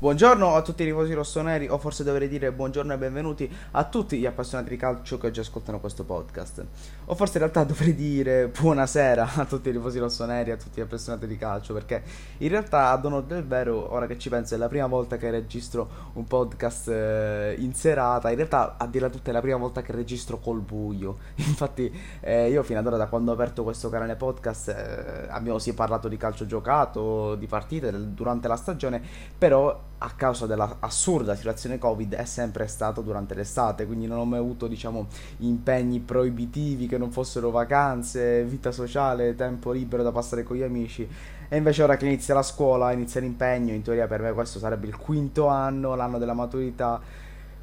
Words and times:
Buongiorno 0.00 0.54
a 0.54 0.62
tutti 0.62 0.82
i 0.82 0.86
tifosi 0.86 1.12
rossoneri, 1.12 1.68
o 1.68 1.76
forse 1.76 2.04
dovrei 2.04 2.26
dire 2.26 2.50
buongiorno 2.52 2.90
e 2.94 2.96
benvenuti 2.96 3.54
a 3.72 3.84
tutti 3.84 4.16
gli 4.16 4.24
appassionati 4.24 4.70
di 4.70 4.76
calcio 4.78 5.18
che 5.18 5.26
oggi 5.26 5.40
ascoltano 5.40 5.78
questo 5.78 6.04
podcast. 6.04 6.64
O 7.04 7.14
forse 7.14 7.34
in 7.34 7.40
realtà 7.40 7.64
dovrei 7.70 7.94
dire 7.94 8.48
buonasera 8.48 9.34
a 9.34 9.44
tutti 9.44 9.68
i 9.68 9.72
tifosi 9.72 9.98
rossoneri, 9.98 10.52
a 10.52 10.56
tutti 10.56 10.80
gli 10.80 10.84
appassionati 10.84 11.26
di 11.26 11.36
calcio, 11.36 11.74
perché 11.74 12.02
in 12.38 12.48
realtà 12.48 12.92
ad 12.92 13.04
onore 13.04 13.26
del 13.26 13.44
vero, 13.44 13.92
ora 13.92 14.06
che 14.06 14.18
ci 14.18 14.30
penso, 14.30 14.54
è 14.54 14.56
la 14.56 14.68
prima 14.68 14.86
volta 14.86 15.18
che 15.18 15.30
registro 15.30 15.90
un 16.14 16.24
podcast 16.24 16.88
eh, 16.88 17.56
in 17.58 17.74
serata. 17.74 18.30
In 18.30 18.36
realtà, 18.36 18.76
a 18.78 18.86
dire 18.86 19.10
tutta, 19.10 19.28
è 19.28 19.34
la 19.34 19.42
prima 19.42 19.58
volta 19.58 19.82
che 19.82 19.92
registro 19.92 20.38
col 20.38 20.60
buio. 20.60 21.18
Infatti, 21.36 21.94
eh, 22.20 22.48
io 22.48 22.62
fino 22.62 22.78
ad 22.78 22.86
ora, 22.86 22.96
da 22.96 23.08
quando 23.08 23.32
ho 23.32 23.34
aperto 23.34 23.64
questo 23.64 23.90
canale 23.90 24.16
podcast, 24.16 24.68
eh, 24.68 25.26
abbiamo 25.28 25.58
sì 25.58 25.74
parlato 25.74 26.08
di 26.08 26.16
calcio 26.16 26.46
giocato, 26.46 27.34
di 27.34 27.46
partite 27.46 27.92
durante 28.14 28.48
la 28.48 28.56
stagione, 28.56 29.02
però 29.36 29.88
a 30.02 30.10
causa 30.16 30.46
dell'assurda 30.46 31.34
situazione 31.34 31.76
Covid 31.76 32.14
è 32.14 32.24
sempre 32.24 32.66
stato 32.68 33.02
durante 33.02 33.34
l'estate, 33.34 33.84
quindi 33.84 34.06
non 34.06 34.18
ho 34.18 34.24
mai 34.24 34.38
avuto, 34.38 34.66
diciamo, 34.66 35.08
impegni 35.38 36.00
proibitivi 36.00 36.86
che 36.86 36.96
non 36.96 37.10
fossero 37.10 37.50
vacanze, 37.50 38.44
vita 38.44 38.72
sociale, 38.72 39.34
tempo 39.34 39.72
libero 39.72 40.02
da 40.02 40.10
passare 40.10 40.42
con 40.42 40.56
gli 40.56 40.62
amici. 40.62 41.06
E 41.48 41.56
invece 41.56 41.82
ora 41.82 41.96
che 41.96 42.06
inizia 42.06 42.32
la 42.32 42.42
scuola, 42.42 42.92
inizia 42.92 43.20
l'impegno, 43.20 43.74
in 43.74 43.82
teoria 43.82 44.06
per 44.06 44.22
me 44.22 44.32
questo 44.32 44.58
sarebbe 44.58 44.86
il 44.86 44.96
quinto 44.96 45.48
anno, 45.48 45.94
l'anno 45.94 46.16
della 46.16 46.32
maturità. 46.32 46.98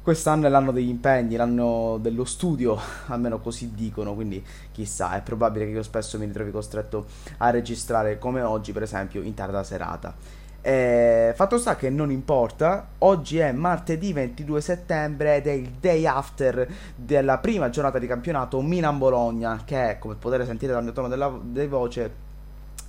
Quest'anno 0.00 0.46
è 0.46 0.48
l'anno 0.48 0.70
degli 0.70 0.88
impegni, 0.88 1.34
l'anno 1.34 1.98
dello 2.00 2.24
studio, 2.24 2.78
almeno 3.08 3.40
così 3.40 3.74
dicono, 3.74 4.14
quindi 4.14 4.44
chissà, 4.70 5.16
è 5.16 5.22
probabile 5.22 5.64
che 5.64 5.72
io 5.72 5.82
spesso 5.82 6.18
mi 6.18 6.26
ritrovi 6.26 6.52
costretto 6.52 7.06
a 7.38 7.50
registrare 7.50 8.16
come 8.18 8.42
oggi, 8.42 8.70
per 8.72 8.84
esempio, 8.84 9.22
in 9.22 9.34
tarda 9.34 9.64
serata. 9.64 10.46
Eh, 10.68 11.32
fatto 11.34 11.56
sta 11.56 11.76
che 11.76 11.88
non 11.88 12.10
importa, 12.10 12.88
oggi 12.98 13.38
è 13.38 13.52
martedì 13.52 14.12
22 14.12 14.60
settembre 14.60 15.36
ed 15.36 15.46
è 15.46 15.52
il 15.52 15.70
day 15.80 16.04
after 16.04 16.68
della 16.94 17.38
prima 17.38 17.70
giornata 17.70 17.98
di 17.98 18.06
campionato 18.06 18.60
Milan-Bologna, 18.60 19.62
che 19.64 19.96
come 19.98 20.16
potete 20.16 20.44
sentire 20.44 20.74
dal 20.74 20.82
mio 20.82 20.92
tono 20.92 21.08
della, 21.08 21.34
della 21.42 21.68
voce, 21.70 22.14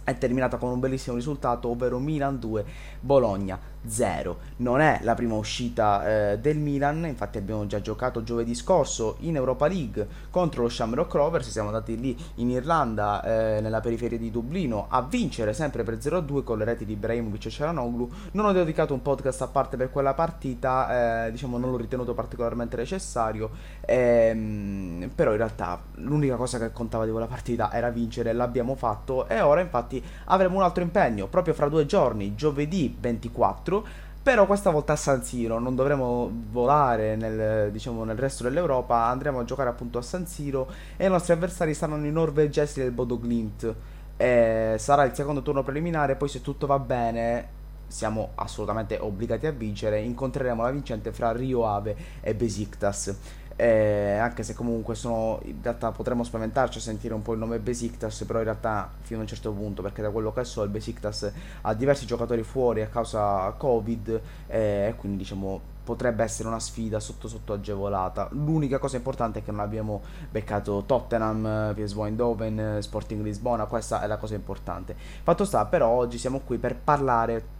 è 0.04 0.18
terminata 0.18 0.58
con 0.58 0.72
un 0.72 0.80
bellissimo 0.82 1.16
risultato, 1.16 1.70
ovvero 1.70 2.00
Milan 2.00 2.38
2, 2.38 2.66
Bologna 3.00 3.58
0. 3.88 4.38
Non 4.58 4.82
è 4.82 5.00
la 5.04 5.16
prima 5.16 5.36
uscita 5.36 6.32
eh, 6.32 6.40
del 6.40 6.58
Milan, 6.58 7.06
infatti 7.06 7.38
abbiamo 7.38 7.66
già 7.66 7.82
giocato 7.82 8.24
giovedì 8.24 8.54
scorso 8.56 9.18
in 9.20 9.36
Europa 9.36 9.68
League 9.68 10.08
contro 10.30 10.64
lo 10.64 10.70
Shamrock 10.70 11.14
Rovers, 11.14 11.50
siamo 11.50 11.70
andati 11.70 12.00
lì 12.00 12.18
in 12.36 12.50
Irlanda, 12.50 13.24
eh, 13.24 13.62
nella 13.62 13.80
periferia 13.80 14.18
di 14.18 14.32
Dublino, 14.32 14.88
a 14.90 15.02
vincere 15.02 15.54
sempre 15.54 15.84
per 15.84 15.98
0-2 15.98 16.44
con 16.44 16.58
le 16.58 16.66
reti 16.66 16.86
di 16.86 16.94
Ibrahimovic 16.94 17.46
e 17.46 17.50
Ceranoglu. 17.50 18.10
Non 18.32 18.46
ho 18.46 18.52
dedicato 18.52 18.94
un 18.94 19.02
podcast 19.02 19.42
a 19.42 19.48
parte 19.48 19.78
per 19.78 19.90
quella 19.92 20.14
partita, 20.14 21.28
eh, 21.28 21.32
diciamo 21.32 21.58
non 21.58 21.72
l'ho 21.72 21.78
ritenuto 21.78 22.14
particolarmente 22.14 22.76
necessario, 22.76 23.50
ehm, 23.82 25.12
però 25.16 25.32
in 25.32 25.38
realtà 25.38 25.82
l'unica 25.96 26.36
cosa 26.36 26.60
che 26.60 26.72
contava 26.72 27.06
di 27.06 27.12
quella 27.12 27.28
partita 27.28 27.72
era 27.72 27.90
vincere, 27.90 28.34
l'abbiamo 28.34 28.76
fatto 28.76 29.28
e 29.28 29.40
ora 29.42 29.62
infatti 29.62 30.04
avremo 30.26 30.58
un 30.58 30.64
altro 30.64 30.84
impegno, 30.84 31.28
proprio 31.28 31.54
fra 31.54 31.70
due 31.70 31.86
giorni, 31.86 32.36
giovedì 32.36 32.96
24 33.00 33.69
4 33.70 34.08
però 34.22 34.46
questa 34.46 34.70
volta 34.70 34.94
a 34.94 34.96
San 34.98 35.24
Siro 35.24 35.60
non 35.60 35.76
dovremo 35.76 36.30
volare 36.52 37.16
nel, 37.16 37.72
diciamo, 37.72 38.04
nel, 38.04 38.18
resto 38.18 38.44
dell'Europa, 38.44 39.06
andremo 39.06 39.40
a 39.40 39.46
giocare 39.46 39.70
appunto 39.70 39.98
a 39.98 40.02
San 40.02 40.28
Siro 40.28 40.70
e 40.98 41.06
i 41.06 41.10
nostri 41.10 41.32
avversari 41.32 41.74
saranno 41.74 42.06
i 42.06 42.12
norvegesi 42.12 42.82
del 42.82 42.92
Bodo 42.92 43.18
Glimt. 43.18 43.74
E 44.18 44.76
sarà 44.78 45.06
il 45.06 45.16
secondo 45.16 45.42
turno 45.42 45.64
preliminare, 45.64 46.18
poi 46.18 46.28
se 46.28 46.42
tutto 46.42 46.68
va 46.68 46.78
bene 46.78 47.58
siamo 47.88 48.32
assolutamente 48.36 48.98
obbligati 49.00 49.48
a 49.48 49.52
vincere, 49.52 50.02
incontreremo 50.02 50.62
la 50.62 50.70
vincente 50.70 51.12
fra 51.14 51.32
Rio 51.32 51.66
Ave 51.66 51.96
e 52.20 52.36
Besiktas 52.36 53.16
eh, 53.60 54.16
anche 54.18 54.44
se 54.44 54.54
comunque 54.54 54.96
sono 54.96 55.42
in 55.44 55.58
realtà 55.62 55.92
potremmo 55.92 56.24
spaventarci 56.24 56.78
a 56.78 56.82
sentire 56.82 57.14
un 57.14 57.22
po' 57.22 57.34
il 57.34 57.40
nome 57.40 57.60
Besiktas 57.60 58.24
però 58.24 58.40
in 58.40 58.46
realtà 58.46 58.90
fino 59.02 59.20
a 59.20 59.24
un 59.24 59.28
certo 59.28 59.52
punto 59.52 59.82
perché 59.82 60.02
da 60.02 60.12
quello 60.12 60.32
che 60.32 60.46
so 60.46 60.64
il 60.64 60.70
Besiktas 60.70 61.30
ha 61.62 61.74
diversi 61.74 62.06
giocatori 62.06 62.42
fuori 62.44 62.82
a 62.82 62.88
causa 62.88 63.54
Covid 63.58 64.22
eh, 64.48 64.88
e 64.88 64.96
quindi 64.96 65.18
diciamo 65.18 65.60
potrebbe 65.84 66.24
essere 66.24 66.48
una 66.48 66.60
sfida 66.60 67.00
sotto 67.00 67.28
sotto 67.28 67.52
agevolata. 67.52 68.30
L'unica 68.32 68.78
cosa 68.78 68.96
importante 68.96 69.40
è 69.40 69.44
che 69.44 69.50
non 69.52 69.60
abbiamo 69.60 70.04
beccato 70.30 70.84
Tottenham, 70.86 71.74
PSV 71.74 72.00
Eindhoven, 72.02 72.78
Sporting 72.80 73.24
Lisbona 73.24 73.66
questa 73.66 74.02
è 74.02 74.08
la 74.08 74.18
cosa 74.18 74.36
importante. 74.36 74.96
Fatto 75.24 75.44
sta 75.44 75.66
però 75.66 75.88
oggi 75.88 76.18
siamo 76.18 76.42
qui 76.42 76.60
per 76.60 76.76
parlare 76.76 77.58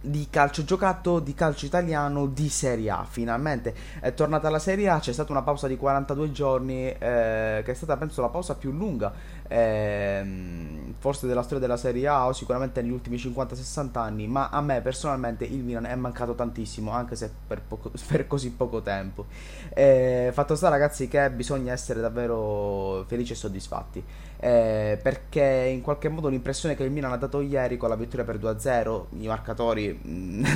di 0.00 0.28
calcio 0.30 0.64
giocato, 0.64 1.18
di 1.18 1.34
calcio 1.34 1.66
italiano, 1.66 2.26
di 2.26 2.48
Serie 2.48 2.90
A. 2.90 3.04
Finalmente 3.08 3.74
è 4.00 4.14
tornata 4.14 4.48
la 4.50 4.58
Serie 4.58 4.88
A, 4.88 4.98
c'è 4.98 5.12
stata 5.12 5.32
una 5.32 5.42
pausa 5.42 5.66
di 5.66 5.76
42 5.76 6.32
giorni, 6.32 6.86
eh, 6.86 7.62
che 7.64 7.70
è 7.70 7.74
stata 7.74 7.96
penso 7.96 8.20
la 8.20 8.28
pausa 8.28 8.54
più 8.54 8.72
lunga, 8.72 9.12
eh, 9.48 10.24
forse 10.98 11.26
della 11.26 11.42
storia 11.42 11.60
della 11.60 11.76
Serie 11.76 12.06
A 12.06 12.26
o 12.26 12.32
sicuramente 12.32 12.82
negli 12.82 12.92
ultimi 12.92 13.16
50-60 13.16 13.98
anni, 13.98 14.26
ma 14.26 14.48
a 14.50 14.60
me 14.60 14.80
personalmente 14.80 15.44
il 15.44 15.62
Milan 15.62 15.86
è 15.86 15.94
mancato 15.94 16.34
tantissimo, 16.34 16.90
anche 16.90 17.16
se 17.16 17.30
per, 17.46 17.62
poco, 17.66 17.90
per 18.06 18.26
così 18.26 18.50
poco 18.50 18.82
tempo. 18.82 19.26
Eh, 19.74 20.30
fatto 20.32 20.54
sta 20.54 20.68
ragazzi 20.68 21.08
che 21.08 21.30
bisogna 21.30 21.72
essere 21.72 22.00
davvero 22.00 23.04
felici 23.06 23.32
e 23.32 23.36
soddisfatti 23.36 24.04
eh, 24.38 24.98
perché 25.02 25.70
in 25.72 25.80
qualche 25.80 26.08
modo 26.08 26.28
l'impressione 26.28 26.74
che 26.74 26.84
il 26.84 26.90
Milan 26.90 27.12
ha 27.12 27.16
dato 27.16 27.40
ieri 27.40 27.76
con 27.76 27.88
la 27.88 27.96
vittoria 27.96 28.24
per 28.24 28.38
2-0, 28.38 29.04
i 29.18 29.26
marcatori 29.26 29.98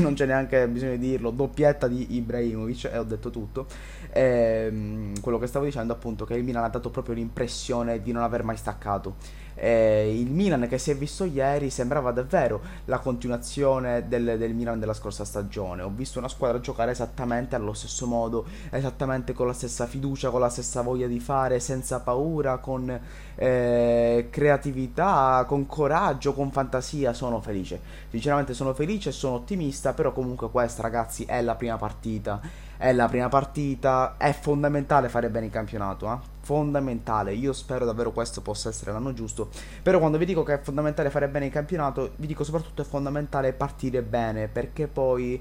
non 0.01 0.15
c'è 0.15 0.27
neanche 0.27 0.69
bisogno 0.69 0.93
di 0.93 0.99
dirlo, 0.99 1.31
doppietta 1.31 1.89
di 1.89 2.17
Ibrahimovic 2.17 2.91
e 2.93 2.99
ho 2.99 3.05
detto 3.05 3.31
tutto, 3.31 3.67
eh, 4.13 5.13
quello 5.21 5.39
che 5.39 5.47
stavo 5.47 5.65
dicendo 5.65 5.93
appunto 5.93 6.25
che 6.25 6.35
il 6.35 6.45
Milan 6.45 6.65
ha 6.65 6.69
dato 6.69 6.91
proprio 6.91 7.15
l'impressione 7.15 8.03
di 8.03 8.13
non 8.13 8.23
aver 8.23 8.43
mai 8.43 8.57
staccato 8.57 9.17
eh, 9.55 10.15
il 10.19 10.31
Milan 10.31 10.67
che 10.69 10.79
si 10.79 10.91
è 10.91 10.97
visto 10.97 11.25
ieri 11.25 11.71
sembrava 11.71 12.13
davvero 12.13 12.61
la 12.87 12.99
continuazione 12.99 14.09
del, 14.09 14.37
del, 14.39 14.55
Milan 14.55 14.79
della 14.79 14.95
scorsa 14.95 15.25
stagione. 15.25 15.83
Ho 15.83 15.93
visto 15.95 16.19
una 16.19 16.29
squadra 16.29 16.61
giocare 16.61 16.93
esattamente 16.93 17.55
allo 17.55 17.73
stesso 17.73 18.07
modo, 18.07 18.47
esattamente 18.71 19.33
con 19.33 19.47
la 19.47 19.53
stessa 19.53 19.87
fiducia, 19.87 20.31
con 20.31 20.41
la 20.41 20.49
stessa 20.49 20.83
voglia 20.83 21.07
di 21.07 21.21
fare, 21.21 21.61
senza 21.61 22.01
paura, 22.01 22.59
con 22.59 22.99
eh, 23.35 24.29
creatività, 24.31 25.45
con 25.47 25.67
coraggio, 25.67 26.33
con 26.35 26.51
fantasia. 26.51 27.13
Sono 27.13 27.41
felice. 27.41 27.81
Sinceramente 28.11 28.55
sono 28.55 28.75
felice 28.75 29.11
e 29.11 29.13
sono 29.13 29.37
ottimista, 29.37 29.93
però 29.93 30.13
comunque 30.13 30.51
questa 30.51 30.83
ragazzi 30.83 31.25
è 31.25 31.41
la 31.43 31.55
prima 31.55 31.77
partita. 31.77 32.69
È 32.81 32.95
la 32.95 33.09
prima 33.09 33.29
partita, 33.29 34.15
è 34.17 34.33
fondamentale 34.33 35.11
fare 35.11 35.29
bene 35.29 35.45
il 35.45 35.53
campionato, 35.53 36.11
eh? 36.11 36.17
fondamentale. 36.41 37.35
Io 37.35 37.53
spero 37.53 37.85
davvero 37.85 38.11
questo 38.11 38.41
possa 38.41 38.71
essere 38.71 38.91
l'anno 38.91 39.13
giusto. 39.13 39.51
Però 39.83 39.99
quando 39.99 40.17
vi 40.17 40.25
dico 40.25 40.43
che 40.45 40.55
è 40.55 40.61
fondamentale 40.63 41.11
fare 41.11 41.29
bene 41.29 41.45
il 41.45 41.53
campionato, 41.53 42.13
vi 42.17 42.27
dico 42.27 42.43
soprattutto 42.43 42.81
è 42.81 42.87
fondamentale 42.87 43.53
partire 43.53 44.01
bene, 44.01 44.49
perché 44.49 44.87
poi 44.87 45.39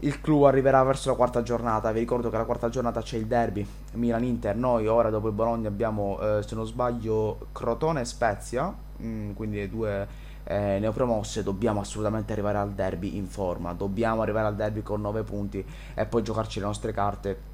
il 0.00 0.20
clou 0.20 0.42
arriverà 0.42 0.82
verso 0.82 1.10
la 1.10 1.14
quarta 1.14 1.44
giornata. 1.44 1.92
Vi 1.92 2.00
ricordo 2.00 2.28
che 2.28 2.36
la 2.36 2.44
quarta 2.44 2.68
giornata 2.68 3.02
c'è 3.02 3.18
il 3.18 3.26
derby 3.26 3.64
Milan-Inter. 3.92 4.56
Noi 4.56 4.88
ora 4.88 5.10
dopo 5.10 5.28
il 5.28 5.34
Bologna 5.34 5.68
abbiamo, 5.68 6.18
eh, 6.20 6.42
se 6.42 6.56
non 6.56 6.66
sbaglio, 6.66 7.38
Crotone 7.52 8.00
e 8.00 8.04
Spezia, 8.04 8.74
mm, 9.00 9.30
quindi 9.34 9.58
le 9.58 9.68
due 9.68 10.08
eh, 10.48 10.78
neopromosse. 10.80 11.42
Dobbiamo 11.42 11.80
assolutamente 11.80 12.32
arrivare 12.32 12.58
al 12.58 12.72
derby 12.72 13.16
in 13.16 13.26
forma. 13.26 13.74
Dobbiamo 13.74 14.22
arrivare 14.22 14.46
al 14.46 14.56
derby 14.56 14.82
con 14.82 15.00
9 15.02 15.22
punti 15.22 15.64
e 15.94 16.06
poi 16.06 16.22
giocarci 16.22 16.58
le 16.58 16.64
nostre 16.64 16.92
carte 16.92 17.47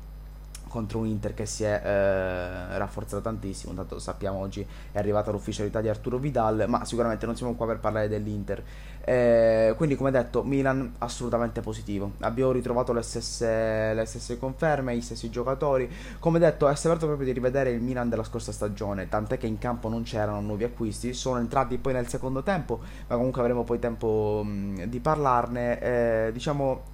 contro 0.74 0.98
un 0.98 1.06
Inter 1.06 1.34
che 1.34 1.46
si 1.46 1.62
è 1.62 1.80
eh, 1.84 2.76
rafforzato 2.76 3.22
tantissimo. 3.22 3.70
Intanto 3.70 4.00
sappiamo 4.00 4.38
oggi 4.38 4.66
è 4.90 4.98
arrivata 4.98 5.30
l'ufficialità 5.30 5.80
di 5.80 5.88
Arturo 5.88 6.18
Vidal, 6.18 6.64
ma 6.66 6.84
sicuramente 6.84 7.26
non 7.26 7.36
siamo 7.36 7.54
qua 7.54 7.66
per 7.66 7.78
parlare 7.78 8.08
dell'Inter. 8.08 8.60
Eh, 9.04 9.74
quindi, 9.76 9.94
come 9.94 10.10
detto, 10.10 10.42
Milan 10.42 10.94
assolutamente 10.98 11.60
positivo. 11.60 12.14
Abbiamo 12.20 12.50
ritrovato 12.50 12.92
le 12.92 13.02
stesse, 13.02 13.94
le 13.94 14.04
stesse 14.04 14.36
conferme, 14.36 14.96
gli 14.96 15.00
stessi 15.00 15.30
giocatori. 15.30 15.88
Come 16.18 16.40
detto, 16.40 16.66
è 16.66 16.74
servito 16.74 17.06
proprio 17.06 17.26
di 17.26 17.32
rivedere 17.32 17.70
il 17.70 17.80
Milan 17.80 18.08
della 18.08 18.24
scorsa 18.24 18.50
stagione. 18.50 19.08
Tant'è 19.08 19.38
che 19.38 19.46
in 19.46 19.58
campo 19.58 19.88
non 19.88 20.02
c'erano 20.02 20.40
nuovi 20.40 20.64
acquisti. 20.64 21.12
Sono 21.12 21.38
entrati 21.38 21.78
poi 21.78 21.92
nel 21.92 22.08
secondo 22.08 22.42
tempo, 22.42 22.80
ma 23.06 23.14
comunque 23.14 23.42
avremo 23.42 23.62
poi 23.62 23.78
tempo 23.78 24.42
mh, 24.44 24.86
di 24.86 24.98
parlarne. 24.98 25.80
Eh, 25.80 26.32
diciamo 26.32 26.92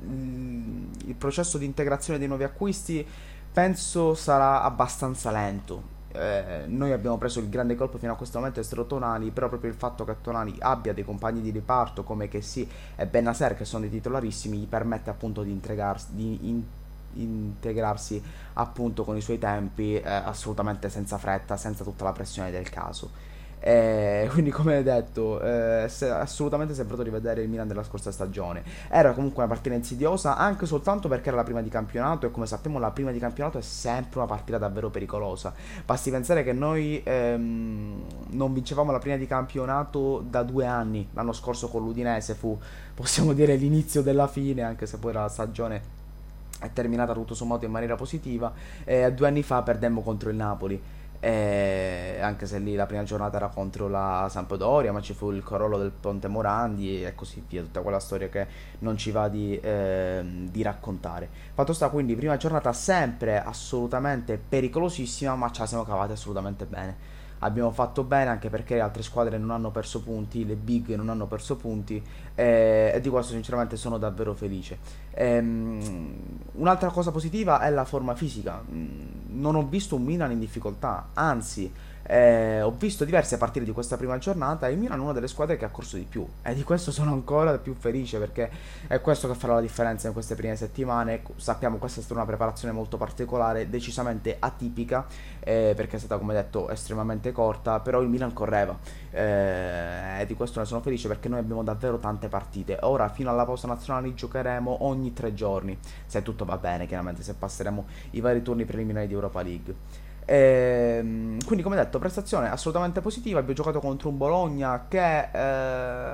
il 0.00 1.14
processo 1.16 1.58
di 1.58 1.64
integrazione 1.64 2.18
dei 2.18 2.28
nuovi 2.28 2.44
acquisti 2.44 3.06
penso 3.52 4.14
sarà 4.14 4.62
abbastanza 4.62 5.30
lento. 5.30 5.96
Eh, 6.10 6.64
noi 6.66 6.92
abbiamo 6.92 7.18
preso 7.18 7.38
il 7.38 7.48
grande 7.48 7.74
colpo 7.74 7.98
fino 7.98 8.12
a 8.12 8.16
questo 8.16 8.38
momento 8.38 8.60
essere 8.60 8.86
Tonali, 8.86 9.30
però 9.30 9.48
proprio 9.48 9.70
il 9.70 9.76
fatto 9.76 10.04
che 10.04 10.16
Tonali 10.22 10.56
abbia 10.58 10.94
dei 10.94 11.04
compagni 11.04 11.40
di 11.40 11.50
riparto 11.50 12.02
come 12.02 12.28
che 12.28 12.40
sì 12.40 12.68
e 12.96 13.06
Benasser 13.06 13.54
che 13.54 13.64
sono 13.64 13.82
dei 13.82 13.90
titolarissimi 13.90 14.58
gli 14.58 14.66
permette 14.66 15.10
appunto 15.10 15.42
di, 15.42 15.60
di 16.10 16.48
in, 16.48 16.64
integrarsi 17.14 18.22
appunto 18.54 19.04
con 19.04 19.16
i 19.16 19.20
suoi 19.20 19.38
tempi 19.38 19.96
eh, 19.96 20.08
assolutamente 20.08 20.88
senza 20.88 21.18
fretta, 21.18 21.56
senza 21.56 21.84
tutta 21.84 22.04
la 22.04 22.12
pressione 22.12 22.50
del 22.50 22.70
caso. 22.70 23.10
E 23.60 24.28
quindi, 24.32 24.50
come 24.50 24.82
detto, 24.82 25.40
eh, 25.40 25.86
se, 25.88 26.08
assolutamente 26.08 26.74
sembrato 26.74 27.02
di 27.02 27.10
vedere 27.10 27.42
il 27.42 27.48
Milan 27.48 27.68
della 27.68 27.82
scorsa 27.82 28.10
stagione. 28.10 28.62
Era 28.88 29.12
comunque 29.12 29.42
una 29.42 29.52
partita 29.52 29.74
insidiosa, 29.74 30.36
anche 30.36 30.66
soltanto 30.66 31.08
perché 31.08 31.28
era 31.28 31.36
la 31.36 31.44
prima 31.44 31.62
di 31.62 31.68
campionato. 31.68 32.26
E 32.26 32.30
come 32.30 32.46
sappiamo, 32.46 32.78
la 32.78 32.90
prima 32.90 33.10
di 33.10 33.18
campionato 33.18 33.58
è 33.58 33.62
sempre 33.62 34.18
una 34.20 34.28
partita 34.28 34.58
davvero 34.58 34.90
pericolosa. 34.90 35.52
Basti 35.84 36.10
pensare 36.10 36.42
che 36.44 36.52
noi 36.52 37.02
ehm, 37.04 38.02
non 38.30 38.52
vincevamo 38.52 38.92
la 38.92 38.98
prima 38.98 39.16
di 39.16 39.26
campionato 39.26 40.24
da 40.28 40.42
due 40.42 40.66
anni. 40.66 41.08
L'anno 41.12 41.32
scorso 41.32 41.68
con 41.68 41.82
l'Udinese 41.82 42.34
fu, 42.34 42.58
possiamo 42.94 43.32
dire, 43.32 43.56
l'inizio 43.56 44.02
della 44.02 44.26
fine, 44.28 44.62
anche 44.62 44.86
se 44.86 44.98
poi 44.98 45.12
la 45.12 45.28
stagione 45.28 45.96
è 46.60 46.72
terminata 46.72 47.12
tutto 47.12 47.34
sommato 47.34 47.64
in 47.64 47.70
maniera 47.70 47.94
positiva. 47.94 48.52
E 48.84 49.12
due 49.12 49.28
anni 49.28 49.42
fa 49.42 49.62
perdemmo 49.62 50.02
contro 50.02 50.30
il 50.30 50.36
Napoli. 50.36 50.80
E 51.20 52.18
anche 52.20 52.46
se 52.46 52.58
lì 52.58 52.74
la 52.74 52.86
prima 52.86 53.02
giornata 53.02 53.36
era 53.36 53.48
contro 53.48 53.88
la 53.88 54.28
Sampdoria, 54.30 54.92
ma 54.92 55.00
ci 55.00 55.14
fu 55.14 55.30
il 55.32 55.42
crollo 55.42 55.78
del 55.78 55.90
Ponte 55.90 56.28
Morandi 56.28 57.04
e 57.04 57.14
così 57.14 57.42
via, 57.48 57.62
tutta 57.62 57.80
quella 57.80 57.98
storia 57.98 58.28
che 58.28 58.46
non 58.80 58.96
ci 58.96 59.10
va 59.10 59.28
di, 59.28 59.58
eh, 59.58 60.22
di 60.24 60.62
raccontare. 60.62 61.28
Fatto 61.54 61.72
sta 61.72 61.88
quindi, 61.88 62.14
prima 62.14 62.36
giornata 62.36 62.72
sempre 62.72 63.42
assolutamente 63.42 64.38
pericolosissima, 64.38 65.34
ma 65.34 65.50
ce 65.50 65.60
la 65.60 65.66
siamo 65.66 65.84
cavate 65.84 66.12
assolutamente 66.12 66.66
bene 66.66 67.17
abbiamo 67.40 67.70
fatto 67.70 68.04
bene 68.04 68.30
anche 68.30 68.48
perché 68.50 68.74
le 68.74 68.80
altre 68.80 69.02
squadre 69.02 69.38
non 69.38 69.50
hanno 69.50 69.70
perso 69.70 70.02
punti, 70.02 70.46
le 70.46 70.56
big 70.56 70.94
non 70.94 71.08
hanno 71.08 71.26
perso 71.26 71.56
punti 71.56 72.02
eh, 72.34 72.92
e 72.94 73.00
di 73.00 73.08
questo 73.08 73.32
sinceramente 73.32 73.76
sono 73.76 73.98
davvero 73.98 74.34
felice. 74.34 74.78
Ehm, 75.12 76.16
un'altra 76.52 76.90
cosa 76.90 77.10
positiva 77.10 77.60
è 77.60 77.70
la 77.70 77.84
forma 77.84 78.14
fisica, 78.14 78.62
mm, 78.68 79.38
non 79.38 79.54
ho 79.54 79.66
visto 79.66 79.96
un 79.96 80.04
Milan 80.04 80.32
in 80.32 80.38
difficoltà, 80.38 81.08
anzi 81.14 81.72
eh, 82.10 82.62
ho 82.62 82.70
visto 82.70 83.04
diverse 83.04 83.36
partite 83.36 83.66
di 83.66 83.72
questa 83.72 83.98
prima 83.98 84.16
giornata 84.16 84.66
e 84.66 84.72
il 84.72 84.78
Milan 84.78 84.98
è 84.98 85.02
una 85.02 85.12
delle 85.12 85.28
squadre 85.28 85.58
che 85.58 85.66
ha 85.66 85.68
corso 85.68 85.98
di 85.98 86.06
più 86.08 86.26
e 86.40 86.54
di 86.54 86.62
questo 86.62 86.90
sono 86.90 87.12
ancora 87.12 87.56
più 87.58 87.74
felice 87.74 88.18
perché 88.18 88.50
è 88.86 88.98
questo 89.02 89.28
che 89.28 89.34
farà 89.34 89.54
la 89.54 89.60
differenza 89.60 90.06
in 90.06 90.14
queste 90.14 90.34
prime 90.34 90.56
settimane. 90.56 91.20
Sappiamo 91.36 91.74
che 91.74 91.80
questa 91.80 92.00
è 92.00 92.02
stata 92.02 92.18
una 92.18 92.26
preparazione 92.26 92.72
molto 92.72 92.96
particolare, 92.96 93.68
decisamente 93.68 94.36
atipica 94.38 95.04
eh, 95.40 95.74
perché 95.76 95.96
è 95.96 95.98
stata 95.98 96.16
come 96.16 96.32
detto 96.32 96.70
estremamente 96.70 97.30
corta, 97.30 97.80
però 97.80 98.00
il 98.00 98.08
Milan 98.08 98.32
correva 98.32 98.74
eh, 99.10 100.20
e 100.20 100.26
di 100.26 100.34
questo 100.34 100.60
ne 100.60 100.64
sono 100.64 100.80
felice 100.80 101.08
perché 101.08 101.28
noi 101.28 101.40
abbiamo 101.40 101.62
davvero 101.62 101.98
tante 101.98 102.28
partite. 102.28 102.78
Ora 102.82 103.10
fino 103.10 103.28
alla 103.28 103.44
pausa 103.44 103.68
nazionale 103.68 104.14
giocheremo 104.14 104.84
ogni 104.86 105.12
tre 105.12 105.34
giorni, 105.34 105.78
se 106.06 106.22
tutto 106.22 106.46
va 106.46 106.56
bene 106.56 106.86
chiaramente, 106.86 107.22
se 107.22 107.34
passeremo 107.34 107.84
i 108.12 108.20
vari 108.20 108.40
turni 108.40 108.64
preliminari 108.64 109.06
di 109.06 109.12
Europa 109.12 109.42
League. 109.42 110.06
E, 110.30 110.98
ehm, 110.98 111.38
quindi, 111.46 111.62
come 111.62 111.76
detto, 111.76 111.98
prestazione 111.98 112.50
assolutamente 112.50 113.00
positiva. 113.00 113.38
Abbiamo 113.38 113.56
giocato 113.56 113.80
contro 113.80 114.10
un 114.10 114.18
Bologna 114.18 114.84
che, 114.86 115.30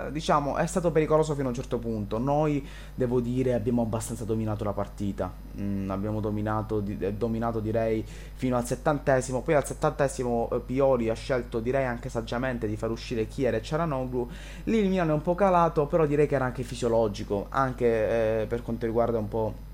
eh, 0.07 0.13
diciamo, 0.13 0.57
è 0.57 0.67
stato 0.67 0.93
pericoloso 0.93 1.35
fino 1.35 1.47
a 1.47 1.49
un 1.49 1.55
certo 1.57 1.79
punto. 1.79 2.19
Noi, 2.19 2.65
devo 2.95 3.21
dire, 3.21 3.55
abbiamo 3.55 3.83
abbastanza 3.83 4.25
dominato 4.25 4.63
la 4.63 4.73
partita. 4.73 5.33
Mm, 5.59 5.91
abbiamo 5.91 6.21
dominato, 6.21 6.79
di, 6.79 6.97
eh, 7.01 7.13
dominato, 7.15 7.59
direi, 7.59 8.05
fino 8.35 8.57
al 8.57 8.65
settantesimo. 8.65 9.43
Poi 9.43 9.55
al 9.55 9.67
settantesimo 9.67 10.49
eh, 10.53 10.61
Pioli 10.61 11.09
ha 11.11 11.15
scelto, 11.15 11.59
direi 11.59 11.85
anche 11.85 12.09
saggiamente, 12.09 12.69
di 12.69 12.77
far 12.77 12.91
uscire 12.91 13.27
Chiere 13.27 13.57
e 13.57 13.63
Ciaranoglu. 13.63 14.31
Lì 14.65 14.79
il 14.79 14.89
Milan 14.89 15.11
è 15.11 15.13
un 15.13 15.23
po' 15.23 15.35
calato, 15.35 15.87
però 15.87 16.07
direi 16.07 16.29
che 16.29 16.37
era 16.37 16.45
anche 16.45 16.63
fisiologico, 16.63 17.47
anche 17.49 18.43
eh, 18.43 18.47
per 18.47 18.63
quanto 18.63 18.87
riguarda 18.87 19.19
un 19.19 19.29
po' 19.29 19.73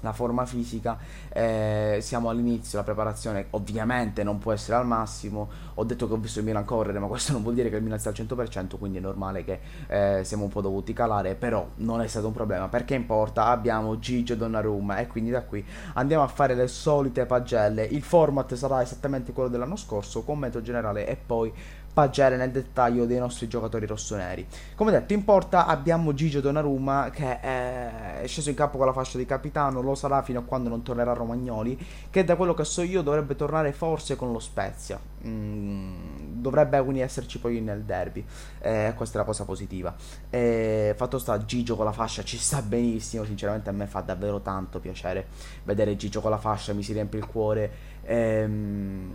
la 0.00 0.12
forma 0.12 0.46
fisica, 0.46 0.98
eh, 1.32 1.98
siamo 2.00 2.28
all'inizio, 2.28 2.78
la 2.78 2.84
preparazione 2.84 3.46
ovviamente 3.50 4.22
non 4.22 4.38
può 4.38 4.52
essere 4.52 4.76
al 4.76 4.86
massimo, 4.86 5.48
ho 5.74 5.84
detto 5.84 6.06
che 6.06 6.14
ho 6.14 6.16
visto 6.16 6.38
il 6.38 6.44
Milan 6.44 6.64
correre, 6.64 6.98
ma 6.98 7.06
questo 7.06 7.32
non 7.32 7.42
vuol 7.42 7.54
dire 7.54 7.70
che 7.70 7.76
il 7.76 7.82
Milan 7.82 7.98
sia 7.98 8.10
al 8.10 8.16
100%, 8.16 8.78
quindi 8.78 8.98
è 8.98 9.00
normale 9.00 9.44
che 9.44 9.60
eh, 9.88 10.24
siamo 10.24 10.44
un 10.44 10.50
po' 10.50 10.60
dovuti 10.60 10.92
calare, 10.92 11.34
però 11.34 11.66
non 11.76 12.00
è 12.00 12.06
stato 12.06 12.26
un 12.26 12.32
problema, 12.32 12.68
perché 12.68 12.94
in 12.94 13.06
porta? 13.06 13.46
Abbiamo 13.46 13.98
Gigio 13.98 14.34
Donnarumma 14.34 14.98
e 14.98 15.06
quindi 15.06 15.30
da 15.30 15.42
qui 15.42 15.64
andiamo 15.94 16.22
a 16.22 16.28
fare 16.28 16.54
le 16.54 16.68
solite 16.68 17.26
pagelle, 17.26 17.84
il 17.84 18.02
format 18.02 18.54
sarà 18.54 18.82
esattamente 18.82 19.32
quello 19.32 19.48
dell'anno 19.48 19.76
scorso, 19.76 20.22
commento 20.22 20.60
generale 20.60 21.06
e 21.06 21.16
poi 21.16 21.52
pagare 21.92 22.36
nel 22.36 22.50
dettaglio 22.50 23.04
dei 23.04 23.18
nostri 23.18 23.48
giocatori 23.48 23.86
rossoneri. 23.86 24.46
Come 24.74 24.90
detto, 24.90 25.12
in 25.12 25.24
porta 25.24 25.66
abbiamo 25.66 26.14
Gigio 26.14 26.40
Donnarumma 26.40 27.10
che 27.10 27.40
è 27.40 28.22
sceso 28.26 28.50
in 28.50 28.54
campo 28.54 28.78
con 28.78 28.86
la 28.86 28.92
fascia 28.92 29.18
di 29.18 29.26
capitano, 29.26 29.80
lo 29.80 29.94
sarà 29.94 30.22
fino 30.22 30.40
a 30.40 30.42
quando 30.42 30.68
non 30.68 30.82
tornerà 30.82 31.12
Romagnoli, 31.12 31.78
che 32.10 32.24
da 32.24 32.36
quello 32.36 32.54
che 32.54 32.64
so 32.64 32.82
io 32.82 33.02
dovrebbe 33.02 33.36
tornare 33.36 33.72
forse 33.72 34.16
con 34.16 34.32
lo 34.32 34.38
Spezia. 34.38 34.98
Mm, 35.26 36.40
dovrebbe 36.40 36.80
quindi 36.82 37.00
esserci 37.00 37.38
poi 37.38 37.60
nel 37.60 37.82
derby. 37.82 38.24
Eh, 38.60 38.92
questa 38.96 39.16
è 39.16 39.18
la 39.20 39.26
cosa 39.26 39.44
positiva. 39.44 39.94
Eh, 40.30 40.94
fatto 40.96 41.18
sta, 41.18 41.44
Gigio 41.44 41.76
con 41.76 41.84
la 41.84 41.92
fascia 41.92 42.22
ci 42.22 42.38
sta 42.38 42.62
benissimo. 42.62 43.24
Sinceramente, 43.24 43.68
a 43.68 43.72
me 43.72 43.86
fa 43.86 44.00
davvero 44.00 44.40
tanto 44.40 44.78
piacere 44.78 45.26
vedere 45.64 45.96
Gigio 45.96 46.20
con 46.20 46.30
la 46.30 46.38
fascia, 46.38 46.72
mi 46.72 46.82
si 46.82 46.92
riempie 46.92 47.18
il 47.18 47.26
cuore. 47.26 47.70
Ehm 48.04 49.12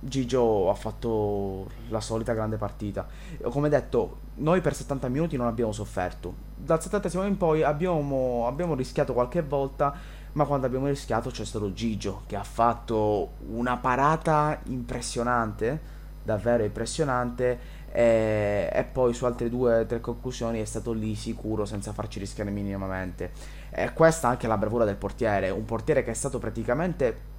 Gigio 0.00 0.70
ha 0.70 0.74
fatto 0.74 1.68
la 1.88 2.00
solita 2.00 2.32
grande 2.32 2.56
partita. 2.56 3.06
Come 3.42 3.68
detto, 3.68 4.18
noi 4.36 4.60
per 4.60 4.74
70 4.74 5.08
minuti 5.08 5.36
non 5.36 5.46
abbiamo 5.46 5.72
sofferto. 5.72 6.46
Dal 6.54 6.80
70 6.80 7.26
in 7.26 7.36
poi 7.36 7.62
abbiamo, 7.62 8.46
abbiamo 8.46 8.74
rischiato 8.74 9.12
qualche 9.12 9.42
volta, 9.42 9.94
ma 10.32 10.44
quando 10.44 10.66
abbiamo 10.66 10.86
rischiato 10.86 11.30
c'è 11.30 11.44
stato 11.44 11.72
Gigio 11.72 12.22
che 12.26 12.36
ha 12.36 12.44
fatto 12.44 13.30
una 13.48 13.76
parata 13.76 14.60
impressionante, 14.66 15.80
davvero 16.22 16.62
impressionante. 16.62 17.76
E, 17.90 18.68
e 18.70 18.84
poi 18.84 19.14
su 19.14 19.24
altre 19.24 19.48
due 19.48 19.80
o 19.80 19.86
tre 19.86 19.98
conclusioni 20.00 20.60
è 20.60 20.64
stato 20.64 20.92
lì 20.92 21.14
sicuro 21.14 21.64
senza 21.64 21.92
farci 21.92 22.20
rischiare 22.20 22.50
minimamente. 22.50 23.32
E 23.70 23.92
questa 23.92 24.28
anche 24.28 24.46
la 24.46 24.58
bravura 24.58 24.84
del 24.84 24.96
portiere, 24.96 25.50
un 25.50 25.64
portiere 25.64 26.04
che 26.04 26.12
è 26.12 26.14
stato 26.14 26.38
praticamente 26.38 27.36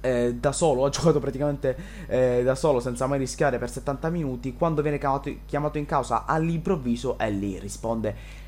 eh, 0.00 0.34
da 0.34 0.52
solo, 0.52 0.84
ha 0.86 0.88
giocato 0.88 1.20
praticamente 1.20 1.76
eh, 2.06 2.42
da 2.44 2.54
solo 2.54 2.80
senza 2.80 3.06
mai 3.06 3.18
rischiare 3.18 3.58
per 3.58 3.70
70 3.70 4.10
minuti, 4.10 4.54
quando 4.54 4.82
viene 4.82 4.98
chiamato, 4.98 5.32
chiamato 5.46 5.78
in 5.78 5.86
causa 5.86 6.24
all'improvviso 6.24 7.18
è 7.18 7.30
lì, 7.30 7.58
risponde 7.58 8.38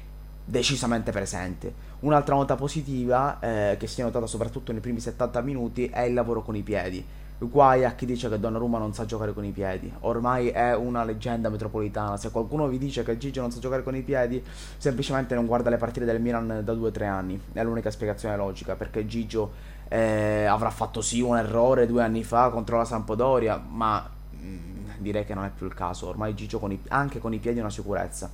decisamente 0.44 1.12
presente. 1.12 1.90
Un'altra 2.00 2.34
nota 2.34 2.56
positiva 2.56 3.38
eh, 3.38 3.76
che 3.78 3.86
si 3.86 4.00
è 4.00 4.04
notata 4.04 4.26
soprattutto 4.26 4.72
nei 4.72 4.80
primi 4.80 5.00
70 5.00 5.40
minuti 5.40 5.86
è 5.86 6.00
il 6.02 6.14
lavoro 6.14 6.42
con 6.42 6.56
i 6.56 6.62
piedi. 6.62 7.04
Guai 7.38 7.84
a 7.84 7.94
chi 7.94 8.06
dice 8.06 8.28
che 8.28 8.38
Donnarumma 8.38 8.78
non 8.78 8.94
sa 8.94 9.04
giocare 9.04 9.32
con 9.32 9.44
i 9.44 9.50
piedi. 9.50 9.92
Ormai 10.00 10.48
è 10.48 10.76
una 10.76 11.02
leggenda 11.04 11.48
metropolitana. 11.48 12.16
Se 12.16 12.30
qualcuno 12.30 12.68
vi 12.68 12.78
dice 12.78 13.02
che 13.02 13.18
Gigio 13.18 13.40
non 13.40 13.50
sa 13.50 13.58
giocare 13.58 13.82
con 13.82 13.96
i 13.96 14.02
piedi, 14.02 14.42
semplicemente 14.76 15.34
non 15.34 15.46
guarda 15.46 15.68
le 15.68 15.76
partite 15.76 16.04
del 16.04 16.20
Milan 16.20 16.60
da 16.62 16.72
2-3 16.72 17.02
anni. 17.04 17.40
È 17.52 17.62
l'unica 17.64 17.90
spiegazione 17.90 18.36
logica, 18.36 18.76
perché 18.76 19.06
Gigio 19.06 19.80
eh, 19.92 20.46
avrà 20.46 20.70
fatto 20.70 21.02
sì 21.02 21.20
un 21.20 21.36
errore 21.36 21.86
due 21.86 22.02
anni 22.02 22.24
fa 22.24 22.48
contro 22.48 22.78
la 22.78 22.86
Sampdoria, 22.86 23.62
ma 23.68 24.08
mh, 24.30 24.46
mm, 24.46 24.90
direi 24.96 25.26
che 25.26 25.34
non 25.34 25.44
è 25.44 25.50
più 25.54 25.66
il 25.66 25.74
caso. 25.74 26.08
Ormai 26.08 26.34
Gigio 26.34 26.58
con 26.58 26.72
i, 26.72 26.80
anche 26.88 27.18
con 27.18 27.34
i 27.34 27.38
piedi 27.38 27.58
è 27.58 27.60
una 27.60 27.70
sicurezza. 27.70 28.30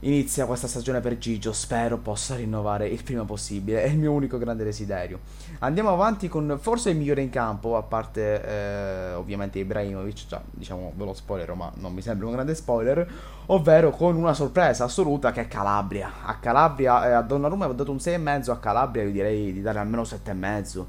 Inizia 0.00 0.44
questa 0.44 0.68
stagione 0.68 1.00
per 1.00 1.16
Gigio, 1.16 1.54
spero 1.54 1.96
possa 1.96 2.36
rinnovare 2.36 2.86
il 2.86 3.02
prima 3.02 3.24
possibile, 3.24 3.82
è 3.82 3.88
il 3.88 3.96
mio 3.96 4.12
unico 4.12 4.36
grande 4.36 4.62
desiderio. 4.62 5.20
Andiamo 5.60 5.90
avanti 5.90 6.28
con 6.28 6.58
forse 6.60 6.90
il 6.90 6.98
migliore 6.98 7.22
in 7.22 7.30
campo, 7.30 7.78
a 7.78 7.82
parte 7.82 8.44
eh, 8.44 9.14
ovviamente 9.14 9.58
Ibrahimovic, 9.58 10.26
già 10.26 10.42
diciamo 10.50 10.92
ve 10.94 11.04
lo 11.06 11.14
spoilerò 11.14 11.54
ma 11.54 11.72
non 11.76 11.94
mi 11.94 12.02
sembra 12.02 12.26
un 12.26 12.34
grande 12.34 12.54
spoiler, 12.54 13.10
ovvero 13.46 13.90
con 13.90 14.16
una 14.16 14.34
sorpresa 14.34 14.84
assoluta 14.84 15.32
che 15.32 15.40
è 15.40 15.48
Calabria. 15.48 16.12
A 16.24 16.36
Calabria, 16.40 17.08
eh, 17.08 17.12
a 17.12 17.22
Donnarumma 17.22 17.64
avevo 17.64 17.78
dato 17.78 17.90
un 17.90 17.96
6,5, 17.96 18.50
a 18.50 18.58
Calabria 18.58 19.02
io 19.02 19.10
direi 19.10 19.50
di 19.50 19.62
dare 19.62 19.78
almeno 19.78 20.02
7,5. 20.02 20.84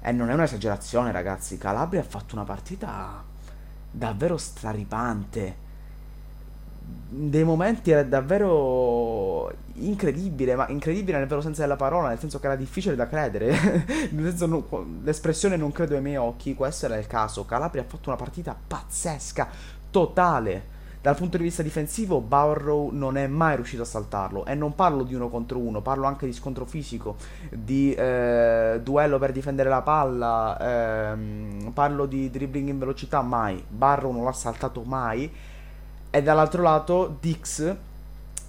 E 0.00 0.10
non 0.10 0.30
è 0.30 0.34
un'esagerazione 0.34 1.12
ragazzi, 1.12 1.58
Calabria 1.58 2.00
ha 2.00 2.04
fatto 2.04 2.34
una 2.34 2.44
partita 2.44 3.22
davvero 3.88 4.36
straripante 4.36 5.66
dei 7.10 7.42
momenti 7.42 7.90
era 7.90 8.02
davvero 8.02 9.50
incredibile, 9.74 10.54
ma 10.54 10.68
incredibile 10.68 11.18
nel 11.18 11.26
vero 11.26 11.40
senso 11.40 11.60
della 11.60 11.76
parola, 11.76 12.08
nel 12.08 12.18
senso 12.18 12.38
che 12.38 12.46
era 12.46 12.56
difficile 12.56 12.94
da 12.94 13.06
credere. 13.06 13.84
nel 14.12 14.28
senso, 14.28 14.46
no, 14.46 14.66
l'espressione 15.02 15.56
non 15.56 15.72
credo 15.72 15.94
ai 15.94 16.02
miei 16.02 16.16
occhi, 16.16 16.54
questo 16.54 16.86
era 16.86 16.96
il 16.96 17.06
caso. 17.06 17.44
Calabria 17.44 17.82
ha 17.82 17.86
fatto 17.86 18.08
una 18.08 18.18
partita 18.18 18.56
pazzesca, 18.66 19.48
totale. 19.90 20.76
Dal 21.00 21.14
punto 21.14 21.36
di 21.36 21.44
vista 21.44 21.62
difensivo, 21.62 22.20
Barrow 22.20 22.90
non 22.90 23.16
è 23.16 23.28
mai 23.28 23.54
riuscito 23.54 23.82
a 23.82 23.86
saltarlo. 23.86 24.44
E 24.44 24.54
non 24.54 24.74
parlo 24.74 25.04
di 25.04 25.14
uno 25.14 25.28
contro 25.28 25.58
uno, 25.58 25.80
parlo 25.80 26.06
anche 26.06 26.26
di 26.26 26.32
scontro 26.32 26.66
fisico, 26.66 27.16
di 27.50 27.94
eh, 27.94 28.80
duello 28.82 29.18
per 29.18 29.32
difendere 29.32 29.68
la 29.68 29.82
palla, 29.82 31.12
ehm, 31.12 31.70
parlo 31.72 32.04
di 32.04 32.28
dribbling 32.30 32.68
in 32.68 32.78
velocità, 32.78 33.22
mai. 33.22 33.64
Barrow 33.66 34.12
non 34.12 34.24
l'ha 34.24 34.32
saltato 34.32 34.82
mai 34.82 35.32
e 36.18 36.22
dall'altro 36.22 36.62
lato 36.62 37.16
Dix 37.20 37.76